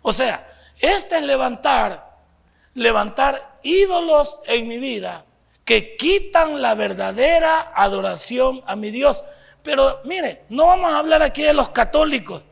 [0.00, 2.16] O sea, este es levantar,
[2.72, 5.26] levantar ídolos en mi vida
[5.66, 9.26] que quitan la verdadera adoración a mi Dios.
[9.66, 12.46] Pero mire, no vamos a hablar aquí de los católicos.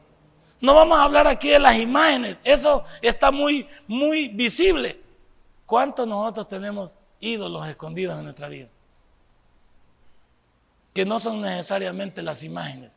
[0.60, 2.38] No vamos a hablar aquí de las imágenes.
[2.42, 5.00] Eso está muy, muy visible.
[5.64, 8.66] ¿Cuántos nosotros tenemos ídolos escondidos en nuestra vida?
[10.92, 12.96] Que no son necesariamente las imágenes.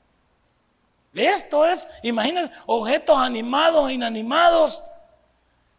[1.13, 4.81] Esto es, imagínense, objetos animados e inanimados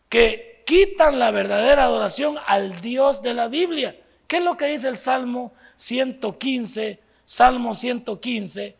[0.09, 3.97] que quitan la verdadera adoración al Dios de la Biblia.
[4.29, 8.75] ¿Qué es lo que dice el Salmo 115, Salmo 115.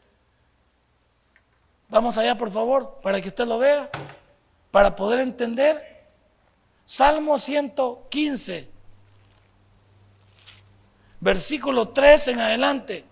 [1.91, 3.91] Vamos allá, por favor, para que usted lo vea,
[4.71, 6.07] para poder entender.
[6.87, 8.71] Salmo 115,
[11.21, 13.05] versículo 3 en adelante.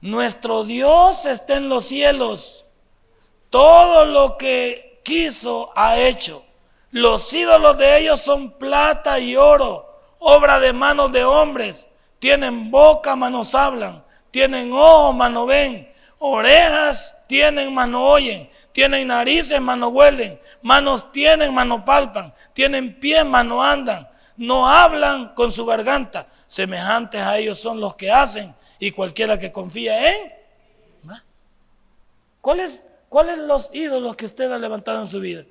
[0.00, 2.66] Nuestro Dios está en los cielos.
[3.50, 6.44] Todo lo que quiso ha hecho.
[6.92, 11.88] Los ídolos de ellos son plata y oro, obra de manos de hombres.
[12.18, 14.04] Tienen boca, manos hablan.
[14.30, 15.92] Tienen ojos, manos ven.
[16.18, 18.50] Orejas tienen, manos oyen.
[18.72, 20.40] Tienen narices, manos huelen.
[20.62, 22.34] Manos tienen, manos palpan.
[22.52, 24.08] Tienen pies, manos andan.
[24.36, 26.28] No hablan con su garganta.
[26.46, 28.54] Semejantes a ellos son los que hacen.
[28.78, 30.32] Y cualquiera que confía en.
[32.40, 35.44] ¿Cuáles ¿Cuáles los ídolos que usted ha levantado en su vida?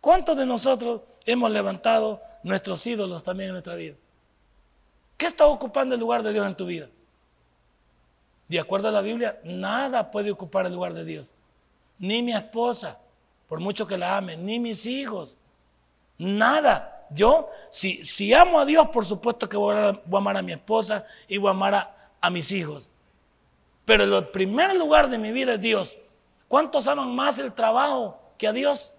[0.00, 3.96] ¿Cuántos de nosotros hemos levantado nuestros ídolos también en nuestra vida?
[5.18, 6.88] ¿Qué está ocupando el lugar de Dios en tu vida?
[8.46, 11.32] De acuerdo a la Biblia, nada puede ocupar el lugar de Dios.
[11.98, 12.98] Ni mi esposa,
[13.48, 15.36] por mucho que la ame, ni mis hijos.
[16.16, 17.06] Nada.
[17.10, 21.36] Yo, si, amo a Dios, por supuesto que voy a, amar a mi esposa y
[21.36, 22.88] voy a amar a, a mis hijos.
[23.84, 25.98] Pero el primer lugar de mi vida es Dios.
[26.46, 28.92] ¿Cuántos aman más el trabajo que a Dios?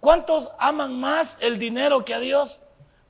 [0.00, 2.60] ¿Cuántos aman más el dinero que a Dios?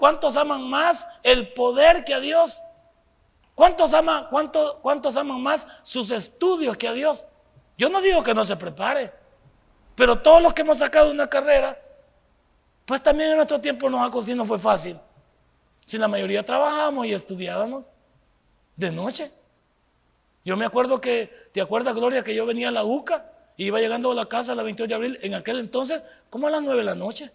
[0.01, 2.63] ¿Cuántos aman más el poder que a Dios?
[3.55, 7.27] ¿Cuántos aman, cuántos aman más sus estudios que a Dios?
[7.77, 9.13] Yo no digo que no se prepare,
[9.95, 11.79] pero todos los que hemos sacado una carrera,
[12.87, 14.99] pues también en nuestro tiempo nos ha no fue fácil.
[15.85, 17.91] Si la mayoría trabajábamos y estudiábamos
[18.77, 19.31] de noche.
[20.47, 23.31] Yo me acuerdo que, ¿te acuerdas, Gloria, que yo venía a la UCA?
[23.59, 26.47] Y iba llegando a la casa a la 28 de abril, en aquel entonces, como
[26.47, 27.31] a las 9 de la noche.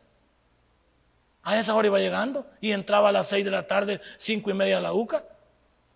[1.46, 4.54] A esa hora iba llegando y entraba a las 6 de la tarde, 5 y
[4.56, 5.24] media a la UCA,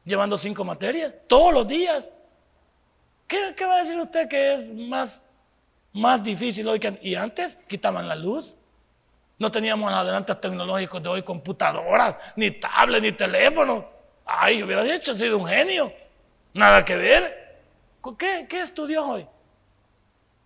[0.06, 2.08] llevando cinco materias, todos los días.
[3.28, 5.24] ¿Qué, va a decir usted que es más,
[5.92, 8.56] más difícil hoy que Y antes quitaban la luz.
[9.40, 13.86] No teníamos adelantos tecnológicos de hoy, computadoras, ni tablets, ni teléfonos.
[14.26, 15.92] Ay, hubiera dicho, sido un genio.
[16.54, 17.60] Nada que ver.
[18.18, 19.28] ¿Qué, qué estudió hoy?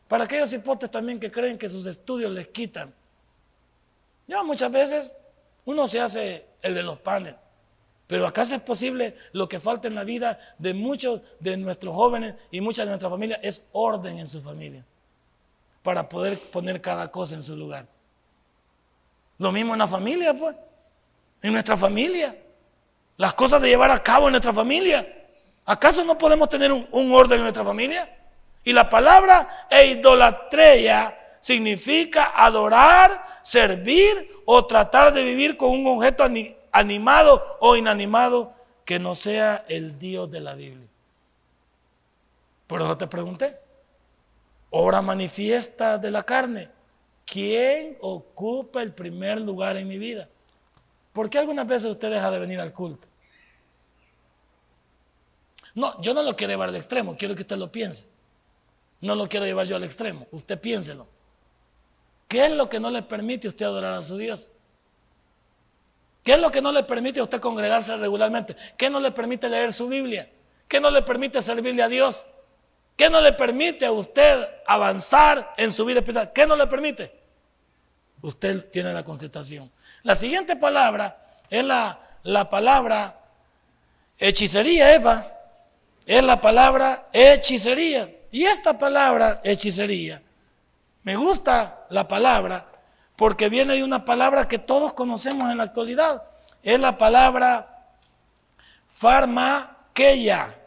[0.08, 2.94] Para aquellos hipótesis también que creen que sus estudios les quitan
[4.28, 5.16] ya muchas veces
[5.66, 7.36] uno se hace el de los panes.
[8.08, 12.36] Pero ¿acaso es posible lo que falta en la vida de muchos de nuestros jóvenes
[12.52, 13.40] y muchas de nuestras familias?
[13.42, 14.86] Es orden en su familia.
[15.82, 17.88] Para poder poner cada cosa en su lugar.
[19.38, 20.56] Lo mismo en la familia, pues.
[21.42, 22.38] En nuestra familia.
[23.18, 25.06] Las cosas de llevar a cabo en nuestra familia.
[25.66, 28.18] ¿Acaso no podemos tener un, un orden en nuestra familia?
[28.64, 36.24] Y la palabra e idolatría significa adorar, servir o tratar de vivir con un objeto
[36.72, 38.54] animado o inanimado
[38.86, 40.88] que no sea el Dios de la Biblia.
[42.66, 43.60] Por eso te pregunté,
[44.70, 46.70] obra manifiesta de la carne,
[47.26, 50.30] ¿quién ocupa el primer lugar en mi vida?
[51.12, 53.10] ¿Por qué algunas veces usted deja de venir al culto?
[55.76, 58.08] No, yo no lo quiero llevar al extremo, quiero que usted lo piense.
[59.02, 61.06] No lo quiero llevar yo al extremo, usted piénselo.
[62.28, 64.50] ¿Qué es lo que no le permite a usted adorar a su Dios?
[66.24, 68.56] ¿Qué es lo que no le permite a usted congregarse regularmente?
[68.78, 70.30] ¿Qué no le permite leer su Biblia?
[70.68, 72.26] ¿Qué no le permite servirle a Dios?
[72.96, 76.32] ¿Qué no le permite a usted avanzar en su vida espiritual?
[76.34, 77.14] ¿Qué no le permite?
[78.22, 79.70] Usted tiene la contestación.
[80.04, 83.20] La siguiente palabra es la, la palabra
[84.18, 85.30] hechicería, Eva.
[86.06, 88.10] Es la palabra hechicería.
[88.32, 90.23] Y esta palabra hechicería,
[91.04, 92.68] me gusta la palabra
[93.16, 96.24] porque viene de una palabra que todos conocemos en la actualidad.
[96.62, 97.86] Es la palabra
[98.90, 100.60] farmaqueia.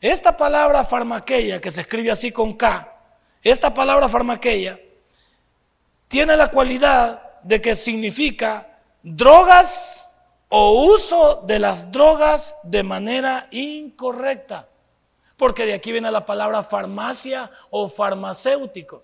[0.00, 2.92] Esta palabra farmaqueia, que se escribe así con K,
[3.42, 4.78] esta palabra farmaqueia
[6.08, 10.08] tiene la cualidad de que significa drogas
[10.48, 14.68] o uso de las drogas de manera incorrecta.
[15.36, 19.02] Porque de aquí viene la palabra farmacia o farmacéutico.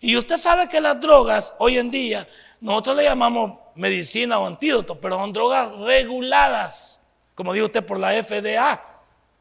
[0.00, 2.28] Y usted sabe que las drogas hoy en día,
[2.60, 7.00] nosotros le llamamos medicina o antídoto, pero son drogas reguladas,
[7.34, 8.82] como dijo usted por la FDA.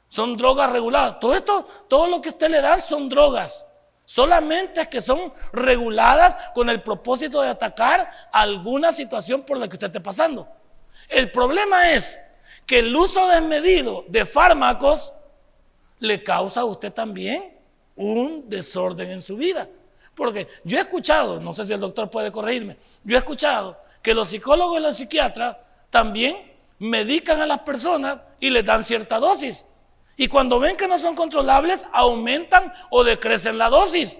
[0.08, 1.20] Son drogas reguladas.
[1.20, 3.66] Todo esto, todo lo que usted le da son drogas.
[4.04, 9.88] Solamente que son reguladas con el propósito de atacar alguna situación por la que usted
[9.88, 10.50] esté pasando.
[11.08, 12.20] El problema es
[12.66, 15.14] que el uso desmedido de fármacos
[16.02, 17.58] le causa a usted también
[17.96, 19.70] un desorden en su vida.
[20.16, 24.14] Porque yo he escuchado, no sé si el doctor puede corregirme, yo he escuchado que
[24.14, 25.58] los psicólogos y los psiquiatras
[25.90, 29.68] también medican a las personas y les dan cierta dosis.
[30.18, 34.18] Y cuando ven que no son controlables, aumentan o decrecen la dosis.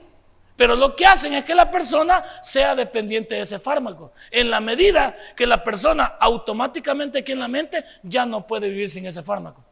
[0.56, 4.14] Pero lo que hacen es que la persona sea dependiente de ese fármaco.
[4.30, 8.92] En la medida que la persona automáticamente aquí en la mente ya no puede vivir
[8.92, 9.66] sin ese fármaco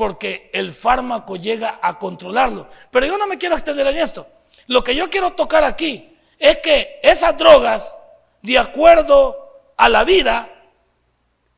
[0.00, 2.70] porque el fármaco llega a controlarlo.
[2.90, 4.26] Pero yo no me quiero extender en esto.
[4.66, 7.98] Lo que yo quiero tocar aquí es que esas drogas,
[8.40, 9.36] de acuerdo
[9.76, 10.48] a la vida,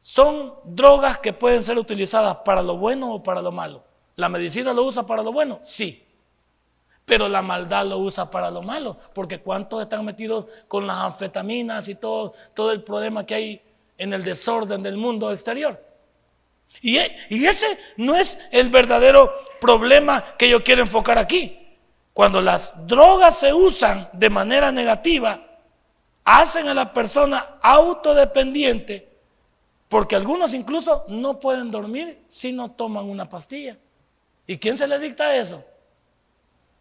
[0.01, 3.85] son drogas que pueden ser utilizadas para lo bueno o para lo malo.
[4.17, 5.61] ¿La medicina lo usa para lo bueno?
[5.63, 6.05] Sí.
[7.05, 11.87] Pero la maldad lo usa para lo malo, porque ¿cuántos están metidos con las anfetaminas
[11.87, 13.63] y todo, todo el problema que hay
[13.99, 15.92] en el desorden del mundo exterior?
[16.85, 16.99] Y,
[17.47, 21.79] ese no es el verdadero problema que yo quiero enfocar aquí.
[22.13, 25.47] Cuando las drogas se usan de manera negativa,
[26.25, 29.09] hacen a la persona autodependiente,
[29.89, 33.79] porque algunos incluso no pueden dormir si no toman una pastilla.
[34.45, 35.65] ¿Y quién se le dicta eso?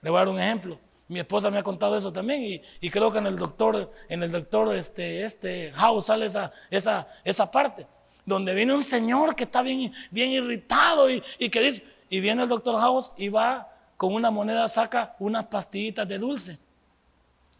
[0.01, 0.79] Le voy a dar un ejemplo.
[1.07, 4.31] Mi esposa me ha contado eso también y, creo que en el doctor, en el
[4.31, 7.85] doctor este, este House sale esa, esa, esa parte
[8.31, 12.49] donde viene un señor que está bien, bien irritado y, que dice, y viene el
[12.49, 16.57] doctor House y va con una moneda, saca unas pastillitas de dulce,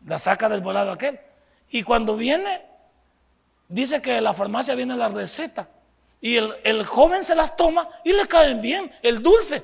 [0.06, 1.20] la saca del volado aquel.
[1.70, 2.66] Y cuando viene,
[3.68, 5.70] dice que de la farmacia viene la receta.
[6.20, 9.64] Y el, joven se las toma y le caen bien, el dulce.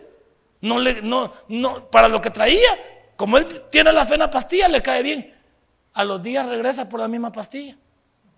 [0.62, 2.70] No le, no, no, para lo que traía,
[3.16, 5.36] como él tiene la fe en la pastilla, le cae bien.
[5.94, 7.78] A los días regresa por la misma pastilla.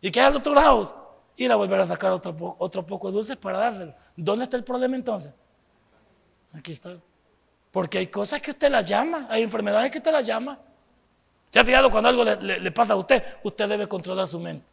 [0.02, 0.94] ¿Y qué hace el doctor House?
[1.40, 3.96] Ir a volver a sacar otro, otro poco de dulces para dárselo.
[4.16, 5.34] ¿Dónde está el problema entonces?
[6.54, 6.98] Aquí está.
[7.72, 10.60] Porque hay cosas que usted las llama, hay enfermedades que usted las llama.
[11.50, 13.24] ¿Se ha fijado cuando algo le, pasa a usted?
[13.44, 14.66] Usted debe controlar su mente.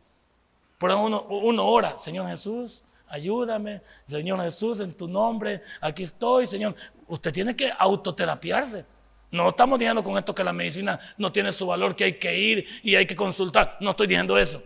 [0.77, 6.75] Por uno, uno ora, Señor Jesús, ayúdame, Señor Jesús, en tu nombre, aquí estoy, Señor.
[7.07, 8.85] Usted tiene que autoterapiarse.
[9.31, 12.37] No estamos diciendo con esto que la medicina no tiene su valor, que hay que
[12.37, 13.77] ir y hay que consultar.
[13.81, 14.63] No estoy diciendo eso.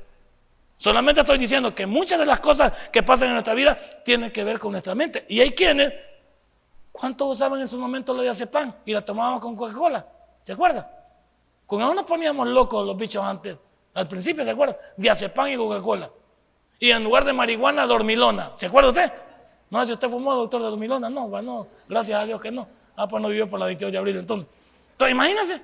[0.81, 4.43] Solamente estoy diciendo que muchas de las cosas que pasan en nuestra vida tienen que
[4.43, 5.27] ver con nuestra mente.
[5.29, 5.93] Y hay quienes,
[6.91, 10.07] ¿cuántos usaban en su momento lo de pan y la tomábamos con Coca-Cola?
[10.41, 10.91] ¿Se acuerda?
[11.67, 13.59] Con eso nos poníamos locos los bichos antes.
[13.93, 14.79] Al principio, ¿se acuerda?
[15.35, 16.11] pan y Coca-Cola.
[16.79, 18.53] Y en lugar de marihuana, dormilona.
[18.55, 19.13] ¿Se acuerda usted?
[19.69, 21.11] No sé si usted fumó, doctor de dormilona.
[21.11, 22.67] No, bueno, gracias a Dios que no.
[22.97, 24.49] Ah, pues no vivió por la 28 de abril entonces.
[24.93, 25.63] Entonces, imagínense.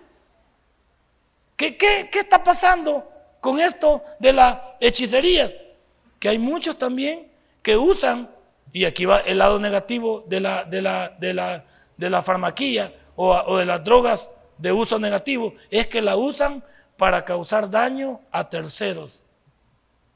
[1.57, 5.53] ¿Qué, qué, qué está pasando con esto de la hechicería,
[6.19, 7.31] que hay muchos también
[7.63, 8.31] que usan,
[8.73, 11.65] y aquí va el lado negativo de la, de la, de la,
[11.97, 16.63] de la farmaquía o, de las drogas de uso negativo, es que la usan
[16.97, 19.23] para causar daño a terceros.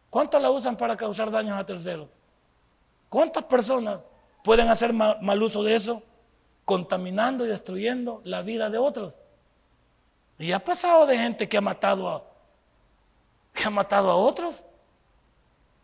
[0.08, 2.08] ¿Cuántos la usan para causar daño a terceros?
[3.08, 4.00] ¿Cuántas personas
[4.42, 6.02] pueden hacer mal, uso de eso?
[6.64, 9.18] Contaminando y destruyendo la vida de otros.
[10.38, 12.29] Y ha pasado de gente que ha matado a,
[13.52, 14.64] que ha matado a otros,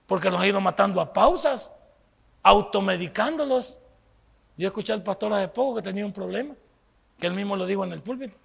[0.06, 1.70] porque los ha ido matando a pausas,
[2.42, 3.78] automedicándolos.
[4.56, 6.54] Yo escuché al pastor hace poco que tenía un problema,
[7.18, 8.36] que él mismo lo dijo en el púlpito,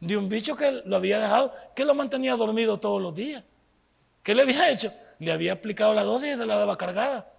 [0.00, 3.44] de un bicho que lo había dejado, que lo mantenía dormido todos los días.
[4.22, 4.92] ¿Qué le había hecho?
[5.18, 7.30] Le había aplicado la dosis y se la daba cargada.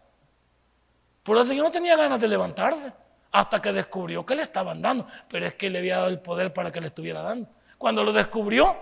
[1.24, 2.94] Por eso yo no tenía ganas de levantarse
[3.32, 6.54] hasta que descubrió que le estaban dando, pero es que le había dado el poder
[6.54, 7.50] para que le estuviera dando.
[7.78, 8.76] Cuando lo descubrió,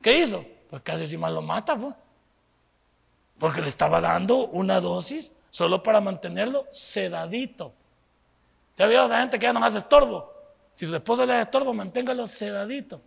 [0.00, 0.44] ¿qué hizo?
[0.68, 1.94] Pues casi si más lo mata, pues.
[3.38, 7.72] Porque le estaba dando una dosis solo para mantenerlo sedadito.
[8.76, 10.32] ¿Ya vio a la gente que ya no hace estorbo?
[10.72, 13.00] Si su esposo le hace estorbo, manténgalo sedadito.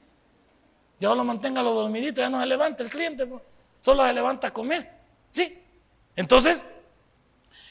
[0.99, 3.41] Ya lo manténgalo dormidito, ya no se levanta el cliente, pues.
[3.79, 4.91] solo se levanta a comer.
[5.29, 5.57] ¿Sí?
[6.15, 6.63] Entonces,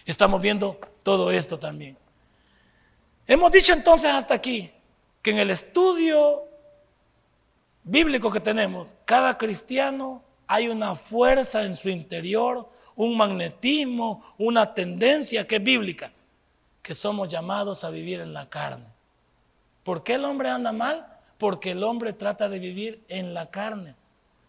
[0.05, 1.97] estamos viendo todo esto también.
[3.26, 4.72] Hemos dicho entonces hasta aquí
[5.22, 6.49] que en el estudio
[7.82, 15.46] bíblico que tenemos, cada cristiano hay una fuerza en su interior, un magnetismo, una tendencia
[15.46, 16.12] que es bíblica,
[16.82, 18.86] que somos llamados a vivir en la carne.
[19.84, 21.06] ¿Por qué el hombre anda mal?
[21.38, 23.94] Porque el hombre trata de vivir en la carne.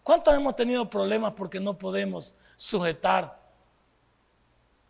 [0.02, 3.40] ¿Cuántos hemos tenido problemas porque no podemos sujetar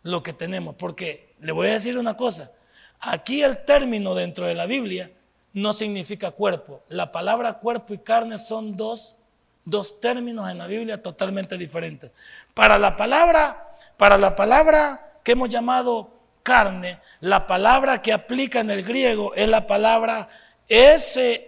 [0.01, 0.75] lo que tenemos?
[0.75, 2.51] Porque le voy a decir una cosa,
[2.99, 5.11] aquí el término dentro de la Biblia
[5.53, 6.83] no significa cuerpo.
[6.89, 9.17] La palabra cuerpo y carne son dos
[9.65, 12.11] dos términos en la Biblia totalmente diferentes.
[12.53, 16.11] Para la palabra, para la palabra que hemos llamado
[16.43, 20.27] carne, la palabra que aplica en el griego es la palabra
[20.67, 21.47] S-A-R-X,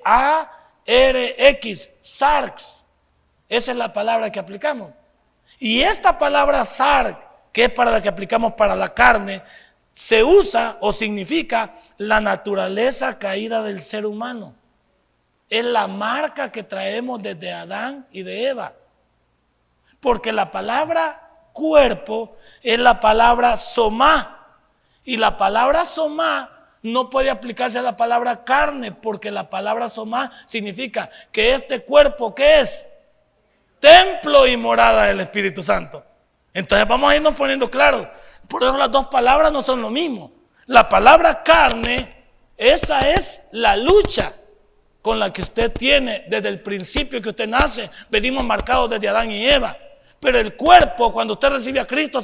[2.00, 2.86] sarx.
[3.50, 4.92] Esa es la palabra que aplicamos.
[5.60, 7.18] Y esta palabra sarx,
[7.52, 9.44] que es para la que aplicamos para la carne,
[9.96, 14.54] se usa o significa la naturaleza caída del ser humano
[15.50, 18.74] es la marca que traemos desde Adán y de Eva.
[20.02, 24.32] Porque la palabra cuerpo es la palabra somá.
[25.06, 30.32] Y la palabra somá no puede aplicarse a la palabra carne, porque la palabra somá
[30.46, 32.86] significa que este cuerpo, ¿qué es?
[33.80, 36.04] Templo y morada del Espíritu Santo.
[36.54, 38.10] Entonces vamos a irnos poniendo claro.
[38.48, 40.32] Por eso las dos palabras no son lo mismo.
[40.68, 42.26] La palabra carne,
[42.58, 44.34] esa es la lucha
[45.02, 47.90] con la que usted tiene desde el principio que usted nace.
[48.10, 49.78] Venimos marcados desde Adán y Eva.
[50.20, 52.20] Pero el cuerpo, cuando usted recibe a Cristo,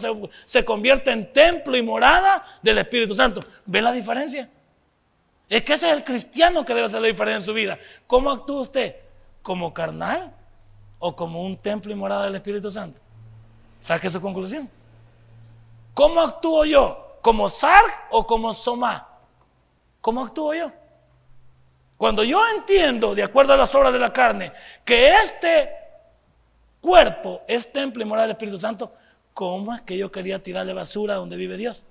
[0.45, 3.45] se, convierte en templo y morada del Espíritu Santo.
[3.65, 4.49] ¿Ve la diferencia?
[5.47, 7.77] Es que ese es el cristiano que debe hacer la diferencia en su vida.
[8.07, 8.95] ¿Cómo actúa usted?
[9.43, 10.33] ¿Como carnal
[10.97, 12.99] o como un templo y morada del Espíritu Santo?
[13.79, 14.67] ¿Saque su conclusión?
[15.93, 17.17] ¿Cómo actúo yo?
[17.21, 19.07] ¿Como sarg o como soma?
[19.99, 20.71] ¿Cómo actúo yo?
[21.97, 24.51] Cuando yo entiendo, de acuerdo a las obras de la carne,
[24.83, 25.69] que este
[26.81, 28.91] cuerpo es templo y morada del Espíritu Santo,
[29.35, 31.85] ¿cómo es que yo quería tirarle basura donde vive Dios?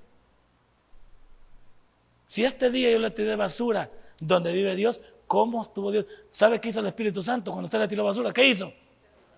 [2.27, 6.07] Si este día yo le tiré basura donde vive Dios, ¿cómo estuvo Dios?
[6.29, 8.33] ¿Sabe qué hizo el Espíritu Santo cuando usted le tiró basura?
[8.33, 8.73] ¿Qué hizo?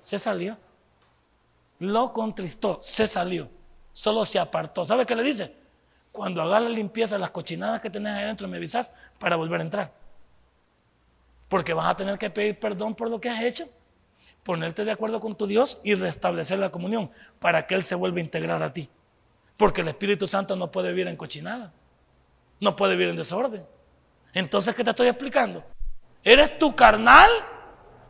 [0.01, 0.57] Se salió.
[1.81, 3.51] Lo contristó, se salió.
[3.93, 4.85] Solo se apartó.
[4.85, 5.55] ¿Sabe qué le dice?
[6.11, 9.65] Cuando hagas la limpieza, las cochinadas que tenés ahí adentro, me avisas para volver a
[9.65, 9.93] entrar.
[11.49, 13.69] Porque vas a tener que pedir perdón por lo que has hecho,
[14.43, 18.19] ponerte de acuerdo con tu Dios y restablecer la comunión para que Él se vuelva
[18.19, 18.89] a integrar a ti.
[19.57, 21.73] Porque el Espíritu Santo no puede vivir en cochinada,
[22.61, 23.67] no puede vivir en desorden.
[24.35, 25.65] Entonces, ¿qué te estoy explicando?
[26.25, 27.31] ¿Eres tú carnal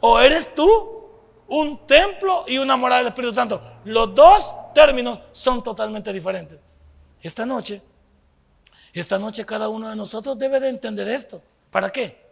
[0.01, 1.11] o eres tú
[1.49, 3.81] un templo y una morada del Espíritu Santo?
[3.85, 6.61] Los dos términos son totalmente diferentes.
[7.21, 7.83] Esta noche,
[8.93, 11.43] esta noche cada uno de nosotros debe de entender esto.
[11.71, 12.23] ¿Para qué?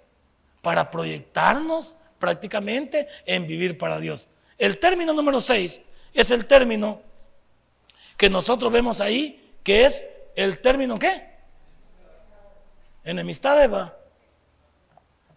[0.63, 4.29] para proyectarnos prácticamente en vivir para Dios.
[4.59, 5.81] El término número 6
[6.13, 7.01] es el término
[8.17, 10.05] que nosotros vemos ahí, que es
[10.37, 11.31] el término ¿qué?
[13.05, 13.97] Enemistad, Eva.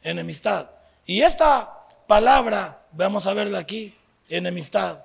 [0.01, 0.69] Enemistad.
[1.05, 3.97] Y esta palabra, vamos a verla aquí,
[4.27, 4.99] enemistad.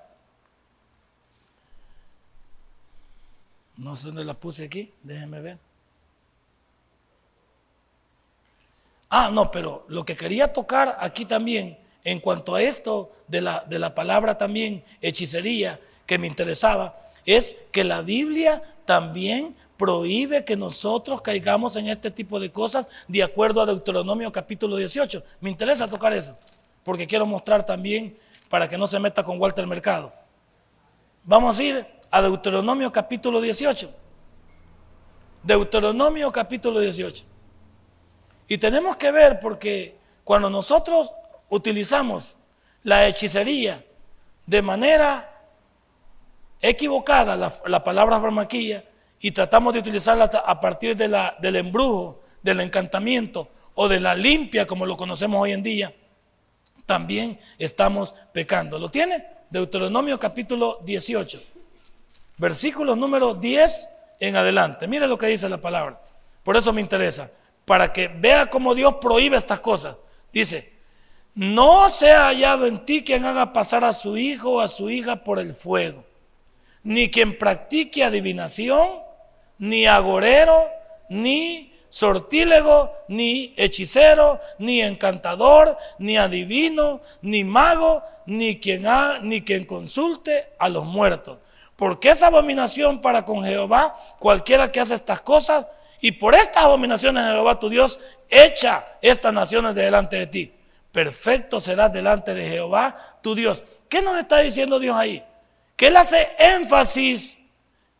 [3.79, 5.59] No sé dónde la puse aquí, déjenme ver.
[9.09, 13.65] Ah, no, pero lo que quería tocar aquí también, en cuanto a esto de la,
[13.67, 20.57] de la palabra también hechicería que me interesaba, es que la Biblia también prohíbe que
[20.57, 25.23] nosotros caigamos en este tipo de cosas de acuerdo a Deuteronomio capítulo 18.
[25.41, 26.37] Me interesa tocar eso,
[26.83, 28.19] porque quiero mostrar también
[28.51, 30.13] para que no se meta con Walter Mercado.
[31.23, 33.91] Vamos a ir a Deuteronomio capítulo 18.
[35.43, 37.25] Deuteronomio capítulo 18.
[38.49, 41.13] Y tenemos que ver porque cuando nosotros
[41.49, 42.37] utilizamos
[42.83, 43.85] la hechicería
[44.47, 45.31] de manera
[46.61, 47.37] equivocada,
[47.67, 48.85] la, palabra farmaquilla,
[49.21, 54.15] y tratamos de utilizarla a partir de la, del embrujo, del encantamiento o de la
[54.15, 55.95] limpia, como lo conocemos hoy en día,
[56.87, 58.79] también estamos pecando.
[58.79, 59.25] ¿Lo tiene?
[59.51, 61.43] Deuteronomio capítulo 18,
[62.39, 64.89] versículos número 10 en adelante.
[64.89, 66.01] Mire lo que dice la palabra.
[66.43, 67.31] Por eso me interesa,
[67.65, 69.97] para que vea cómo Dios prohíbe estas cosas.
[70.33, 70.73] Dice,
[71.35, 74.89] no se ha hallado en ti quien haga pasar a su hijo o a su
[74.91, 76.05] hija por el fuego,
[76.83, 79.03] ni quien practique adivinación,
[79.59, 80.69] ni agorero,
[81.11, 89.65] ni sortílego, ni hechicero, ni encantador, ni adivino, ni mago, ni quien, ha, ni quien
[89.65, 91.39] consulte a los muertos.
[91.79, 95.65] Porque es abominación para con Jehová cualquiera que hace estas cosas,
[96.01, 100.55] y por estas abominaciones Jehová tu Dios echa estas naciones delante de ti.
[100.91, 103.63] Perfecto serás delante de Jehová tu Dios.
[103.89, 105.25] ¿Qué nos está diciendo Dios ahí?
[105.77, 107.45] Que Él hace énfasis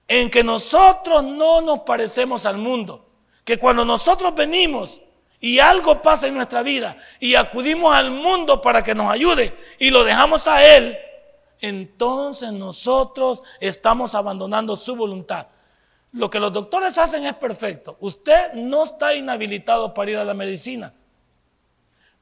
[0.09, 3.09] en que nosotros no nos parecemos al mundo.
[3.45, 5.01] Que cuando nosotros venimos
[5.39, 9.91] y algo pasa en nuestra vida y acudimos al mundo para que nos ayude y
[9.91, 10.99] lo dejamos a Él,
[11.61, 15.49] entonces nosotros estamos abandonando su voluntad.
[16.13, 17.97] Lo que los doctores hacen es perfecto.
[18.01, 20.95] Usted no está inhabilitado para ir a la medicina.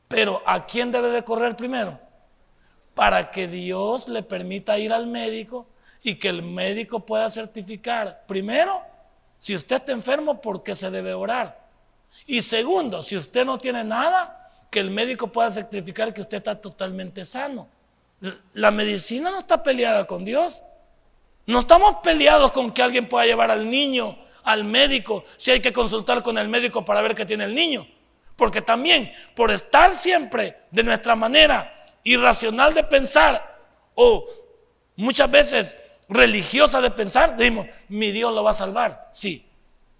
[0.08, 1.98] Pero ¿a quién debe de correr primero?
[2.94, 5.66] Para que Dios le permita ir al médico
[6.02, 8.82] y que el médico pueda certificar, primero,
[9.38, 11.66] si usted está enfermo, ¿por qué se debe orar?
[12.26, 16.60] Y segundo, si usted no tiene nada, que el médico pueda certificar que usted está
[16.60, 17.68] totalmente sano.
[18.54, 20.62] La medicina no está peleada con Dios.
[21.46, 25.72] No estamos peleados con que alguien pueda llevar al niño al médico si hay que
[25.72, 27.86] consultar con el médico para ver qué tiene el niño.
[28.36, 31.72] Porque también por estar siempre de nuestra manera
[32.04, 33.58] irracional de pensar
[33.94, 34.24] o
[34.96, 35.76] muchas veces
[36.08, 39.08] religiosa de pensar, decimos, mi Dios lo va a salvar.
[39.12, 39.44] Sí,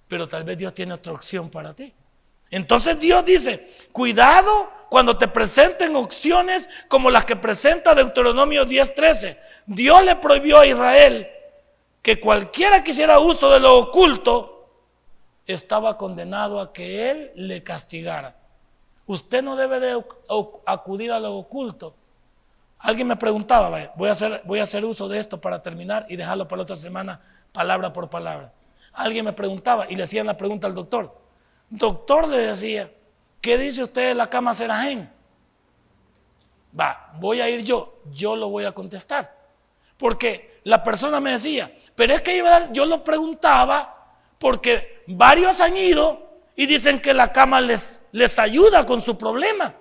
[0.06, 1.92] pero tal vez Dios tiene otra opción para ti.
[2.50, 9.38] Entonces Dios dice, cuidado cuando te presenten opciones como las que presenta Deuteronomio 10:13.
[9.66, 11.28] Dios le prohibió a Israel
[12.02, 14.70] que cualquiera que hiciera uso de lo oculto
[15.46, 18.36] estaba condenado a que él le castigara.
[19.06, 20.04] Usted no debe de
[20.66, 21.94] acudir a lo oculto.
[22.78, 26.16] Alguien me preguntaba, voy a, hacer, voy a hacer uso de esto para terminar y
[26.16, 27.20] dejarlo para la otra semana,
[27.52, 28.52] palabra por palabra.
[28.92, 31.25] Alguien me preguntaba y le hacían la pregunta al doctor.
[31.68, 32.90] Doctor le decía,
[33.40, 35.10] ¿qué dice usted de la cama Serajén?
[36.78, 39.34] Va, voy a ir yo, yo lo voy a contestar.
[39.96, 42.42] Porque la persona me decía, pero es que
[42.72, 48.84] yo lo preguntaba porque varios han ido y dicen que la cama les, les ayuda
[48.84, 49.74] con su problema,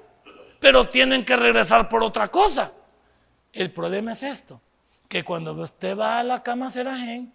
[0.60, 2.72] pero tienen que regresar por otra cosa.
[3.52, 4.62] El problema es esto,
[5.08, 7.34] que cuando usted va a la cama Serajén,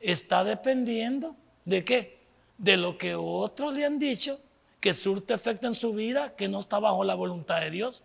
[0.00, 2.15] está dependiendo de qué?
[2.58, 4.40] De lo que otros le han dicho
[4.80, 8.04] que surte efecto en su vida, que no está bajo la voluntad de Dios.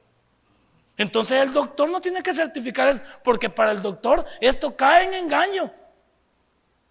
[0.97, 5.13] Entonces el doctor no tiene que certificar eso, porque para el doctor esto cae en
[5.13, 5.71] engaño.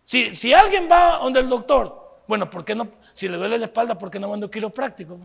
[0.04, 2.88] Si, si alguien va donde el doctor, bueno, ¿por qué no?
[3.12, 5.18] Si le duele la espalda, ¿por qué no va a un quiropráctico?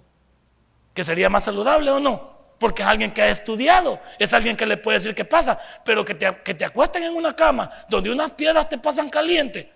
[0.93, 2.35] ¿Que sería más saludable o no?
[2.59, 6.03] Porque es alguien que ha estudiado, es alguien que le puede decir qué pasa, pero
[6.03, 9.74] que te, que te acuesten en una cama donde unas piedras te pasan caliente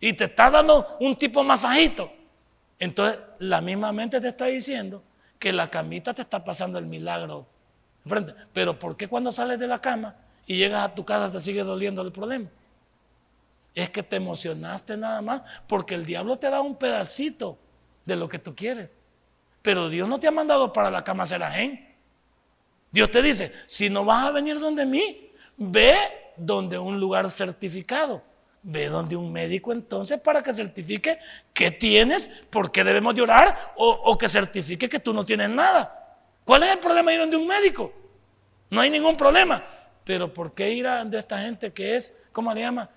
[0.00, 2.12] y te está dando un tipo masajito.
[2.78, 5.02] Entonces, la misma mente te está diciendo
[5.38, 7.46] que la camita te está pasando el milagro
[8.52, 10.14] pero ¿por qué cuando sales de la cama
[10.46, 12.48] y llegas a tu casa te sigue doliendo el problema?
[13.74, 17.58] Es que te emocionaste nada más porque el diablo te da un pedacito
[18.04, 18.92] de lo que tú quieres.
[19.60, 21.94] Pero Dios no te ha mandado para la cama Serajén.
[22.92, 25.96] Dios te dice, si no vas a venir donde mí, ve
[26.36, 28.22] donde un lugar certificado.
[28.68, 31.20] Ve donde un médico entonces para que certifique
[31.54, 36.18] qué tienes, por qué debemos llorar o, que certifique que tú no tienes nada.
[36.44, 37.92] ¿Cuál es el problema de ir a un médico?
[38.70, 39.62] No hay ningún problema.
[40.02, 42.90] Pero ¿por qué ir a de esta gente que es, ¿cómo le llama?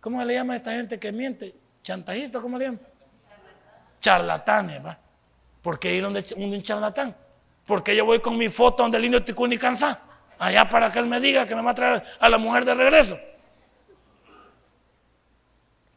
[0.00, 1.56] ¿Cómo le llama a esta gente que miente?
[1.82, 2.40] ¿Chantajista?
[2.40, 2.78] ¿Cómo le llama?
[4.00, 4.96] Charlatanes, ¿va?
[5.60, 7.16] ¿Por qué ir donde un charlatán?
[7.66, 10.00] Porque yo voy con mi foto donde el indio Ticuni cansa,
[10.38, 12.74] allá para que él me diga que me va a traer a la mujer de
[12.74, 13.18] regreso.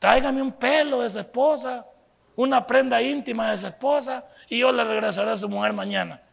[0.08, 1.86] Tráigame un pelo de su esposa,
[2.38, 6.24] una prenda íntima de su esposa y yo le regresaré a su mujer mañana.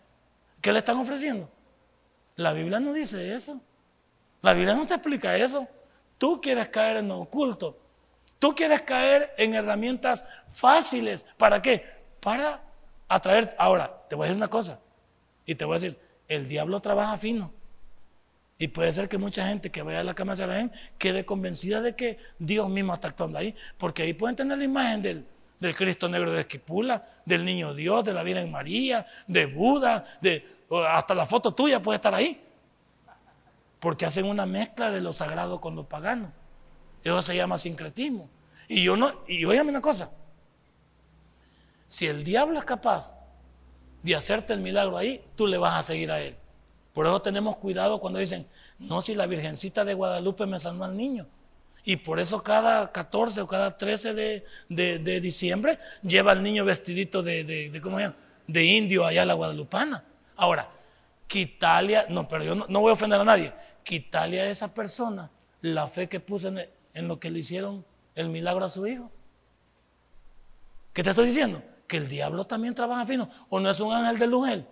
[0.60, 1.50] ¿Qué le están ofreciendo?
[2.36, 3.60] La Biblia no dice eso.
[4.42, 5.66] La Biblia no te explica eso.
[6.18, 7.76] Tú quieres caer en lo oculto.
[8.38, 11.26] Tú quieres caer en herramientas fáciles.
[11.36, 11.84] ¿Para qué?
[12.20, 12.62] Para
[13.08, 13.56] atraer.
[13.58, 14.78] Ahora, te voy a decir una cosa.
[15.46, 17.50] Y te voy a decir, el diablo trabaja fino.
[18.58, 21.80] Y puede ser que mucha gente que vaya a la cama de gente quede convencida
[21.80, 23.54] de que Dios mismo está actuando ahí.
[23.78, 25.26] Porque ahí pueden tener la imagen del,
[25.58, 30.46] del Cristo negro de Esquipula, del Niño Dios, de la Virgen María, de Buda, de
[30.88, 32.40] hasta la foto tuya puede estar ahí.
[33.80, 36.32] porque hacen una mezcla de lo sagrado con lo pagano.
[37.02, 38.30] Eso se llama sincretismo.
[38.66, 40.10] Y yo no, y óyame una cosa,
[41.84, 43.14] si el diablo es capaz
[44.02, 46.34] de hacerte el milagro ahí, tú le vas a seguir a él.
[46.94, 48.46] Por eso tenemos cuidado cuando dicen,
[48.78, 51.26] no, si la Virgencita de Guadalupe me sanó al niño.
[51.84, 57.44] Y por eso cada 14 o cada 13 de, diciembre lleva al niño vestidito de,
[57.44, 58.16] de, ¿cómo se llama?
[58.46, 60.04] de indio allá a la guadalupana.
[60.36, 60.70] Ahora,
[61.26, 65.30] quitarle, no, pero yo no, voy a ofender a nadie, quitarle a esa persona
[65.62, 67.84] la fe que puso en, en lo que le hicieron
[68.14, 69.10] el milagro a su hijo.
[70.92, 71.60] ¿Qué te estoy diciendo?
[71.88, 73.28] Que el diablo también trabaja fino.
[73.48, 74.66] ¿O no es un ángel de luz él?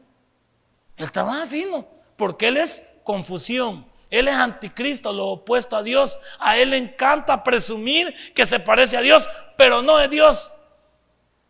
[0.97, 2.02] Él trabaja fino.
[2.17, 3.87] Porque él es confusión.
[4.11, 6.19] Él es anticristo, lo opuesto a Dios.
[6.39, 10.53] A él le encanta presumir que se parece a Dios, pero no es Dios.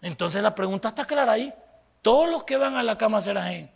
[0.01, 1.53] Entonces la pregunta está clara ahí.
[2.03, 3.71] Todos los que van a la cama Serajén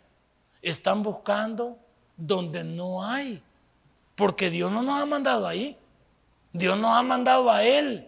[0.61, 1.77] están buscando
[2.15, 3.43] donde no hay.
[4.15, 5.77] Porque Dios no nos ha mandado ahí.
[6.53, 8.07] Dios nos ha mandado a Él.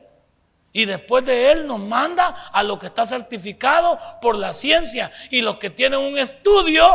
[0.72, 5.42] Y después de Él nos manda a lo que está certificado por la ciencia y
[5.42, 6.86] los que tienen un estudio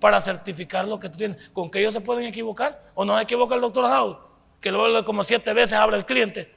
[0.00, 1.50] para certificar lo que tú tienes.
[1.50, 2.82] ¿Con que ellos se pueden equivocar?
[2.94, 4.16] ¿O no se equivoca el doctor House?
[4.60, 6.52] Que luego como siete veces abre el cliente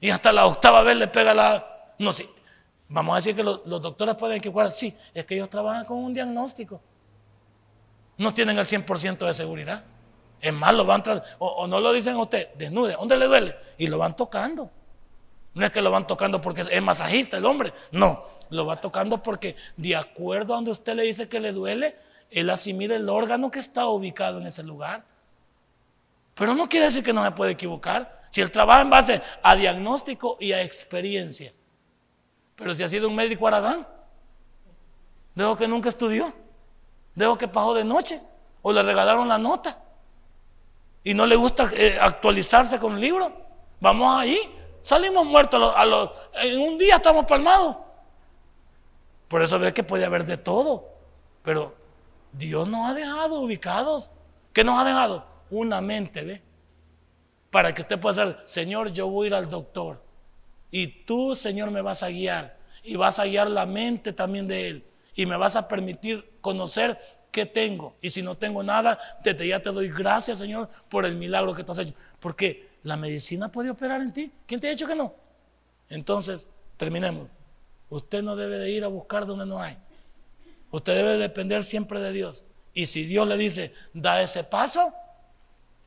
[0.00, 1.94] y hasta la octava vez le pega la...
[1.98, 2.28] No sé.
[2.88, 4.72] Vamos a decir que los, doctores pueden equivocar.
[4.72, 6.80] Sí, es que ellos trabajan con un diagnóstico.
[8.16, 9.84] No tienen el 100% de seguridad.
[10.40, 11.02] Es más, lo van
[11.38, 13.56] o, o no lo dicen a usted, desnude, ¿dónde le duele?
[13.76, 14.70] Y lo van tocando.
[15.54, 19.22] No es que lo van tocando porque es masajista el hombre, no, lo va tocando
[19.22, 21.96] porque de acuerdo a donde usted le dice que le duele,
[22.30, 25.04] él asimila el órgano que está ubicado en ese lugar.
[26.34, 28.22] Pero no quiere decir que no se puede equivocar.
[28.30, 31.52] Si él trabaja en base a diagnóstico y a experiencia.
[32.54, 33.86] Pero si ha sido un médico aragán,
[35.34, 36.32] dejo que nunca estudió,
[37.14, 38.20] dejo que pasó de noche
[38.62, 39.78] o le regalaron la nota
[41.02, 43.32] y no le gusta eh, actualizarse con el libro.
[43.80, 44.38] Vamos ahí,
[44.82, 47.78] salimos muertos a los, en un día estamos palmados.
[49.26, 50.88] Por eso ve que puede haber de todo,
[51.42, 51.74] pero
[52.32, 54.10] Dios nos ha dejado ubicados.
[54.52, 55.26] ¿Qué nos ha dejado?
[55.50, 56.42] Una mente, ¿ve?
[57.50, 60.02] Para que usted pueda decir, Señor, yo voy a ir al doctor.
[60.70, 62.58] Y tú, Señor, me vas a guiar.
[62.82, 64.84] Y vas a guiar la mente también de Él.
[65.14, 66.98] Y me vas a permitir conocer
[67.30, 67.96] qué tengo.
[68.00, 71.64] Y si no tengo nada, desde ya te doy gracias, Señor, por el milagro que
[71.64, 71.94] tú has hecho.
[72.20, 74.32] Porque la medicina puede operar en ti.
[74.46, 75.14] ¿Quién te ha dicho que no?
[75.88, 77.28] Entonces, terminemos.
[77.88, 79.76] Usted no debe de ir a buscar donde no hay.
[80.70, 82.44] Usted debe depender siempre de Dios.
[82.72, 84.94] Y si Dios le dice, da ese paso,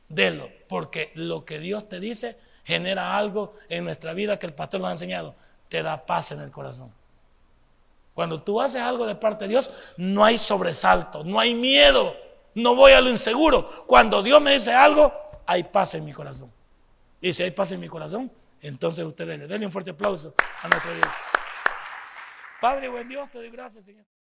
[0.08, 0.48] délo.
[0.68, 4.88] Porque lo que Dios te dice genera algo en nuestra vida que el pastor nos
[4.88, 5.34] ha enseñado.
[5.68, 6.92] Te da paz en el corazón.
[8.14, 12.16] Cuando tú haces algo de parte de Dios, no hay sobresalto, no hay miedo,
[12.54, 13.84] no voy a lo inseguro.
[13.86, 15.12] Cuando Dios me dice algo,
[15.46, 16.50] hay paz en mi corazón.
[17.20, 18.30] Y si hay paz en mi corazón,
[18.60, 21.08] entonces usted denle, denle un fuerte aplauso a nuestro Dios.
[22.60, 24.04] Padre, buen Dios, te doy gracias, Señor.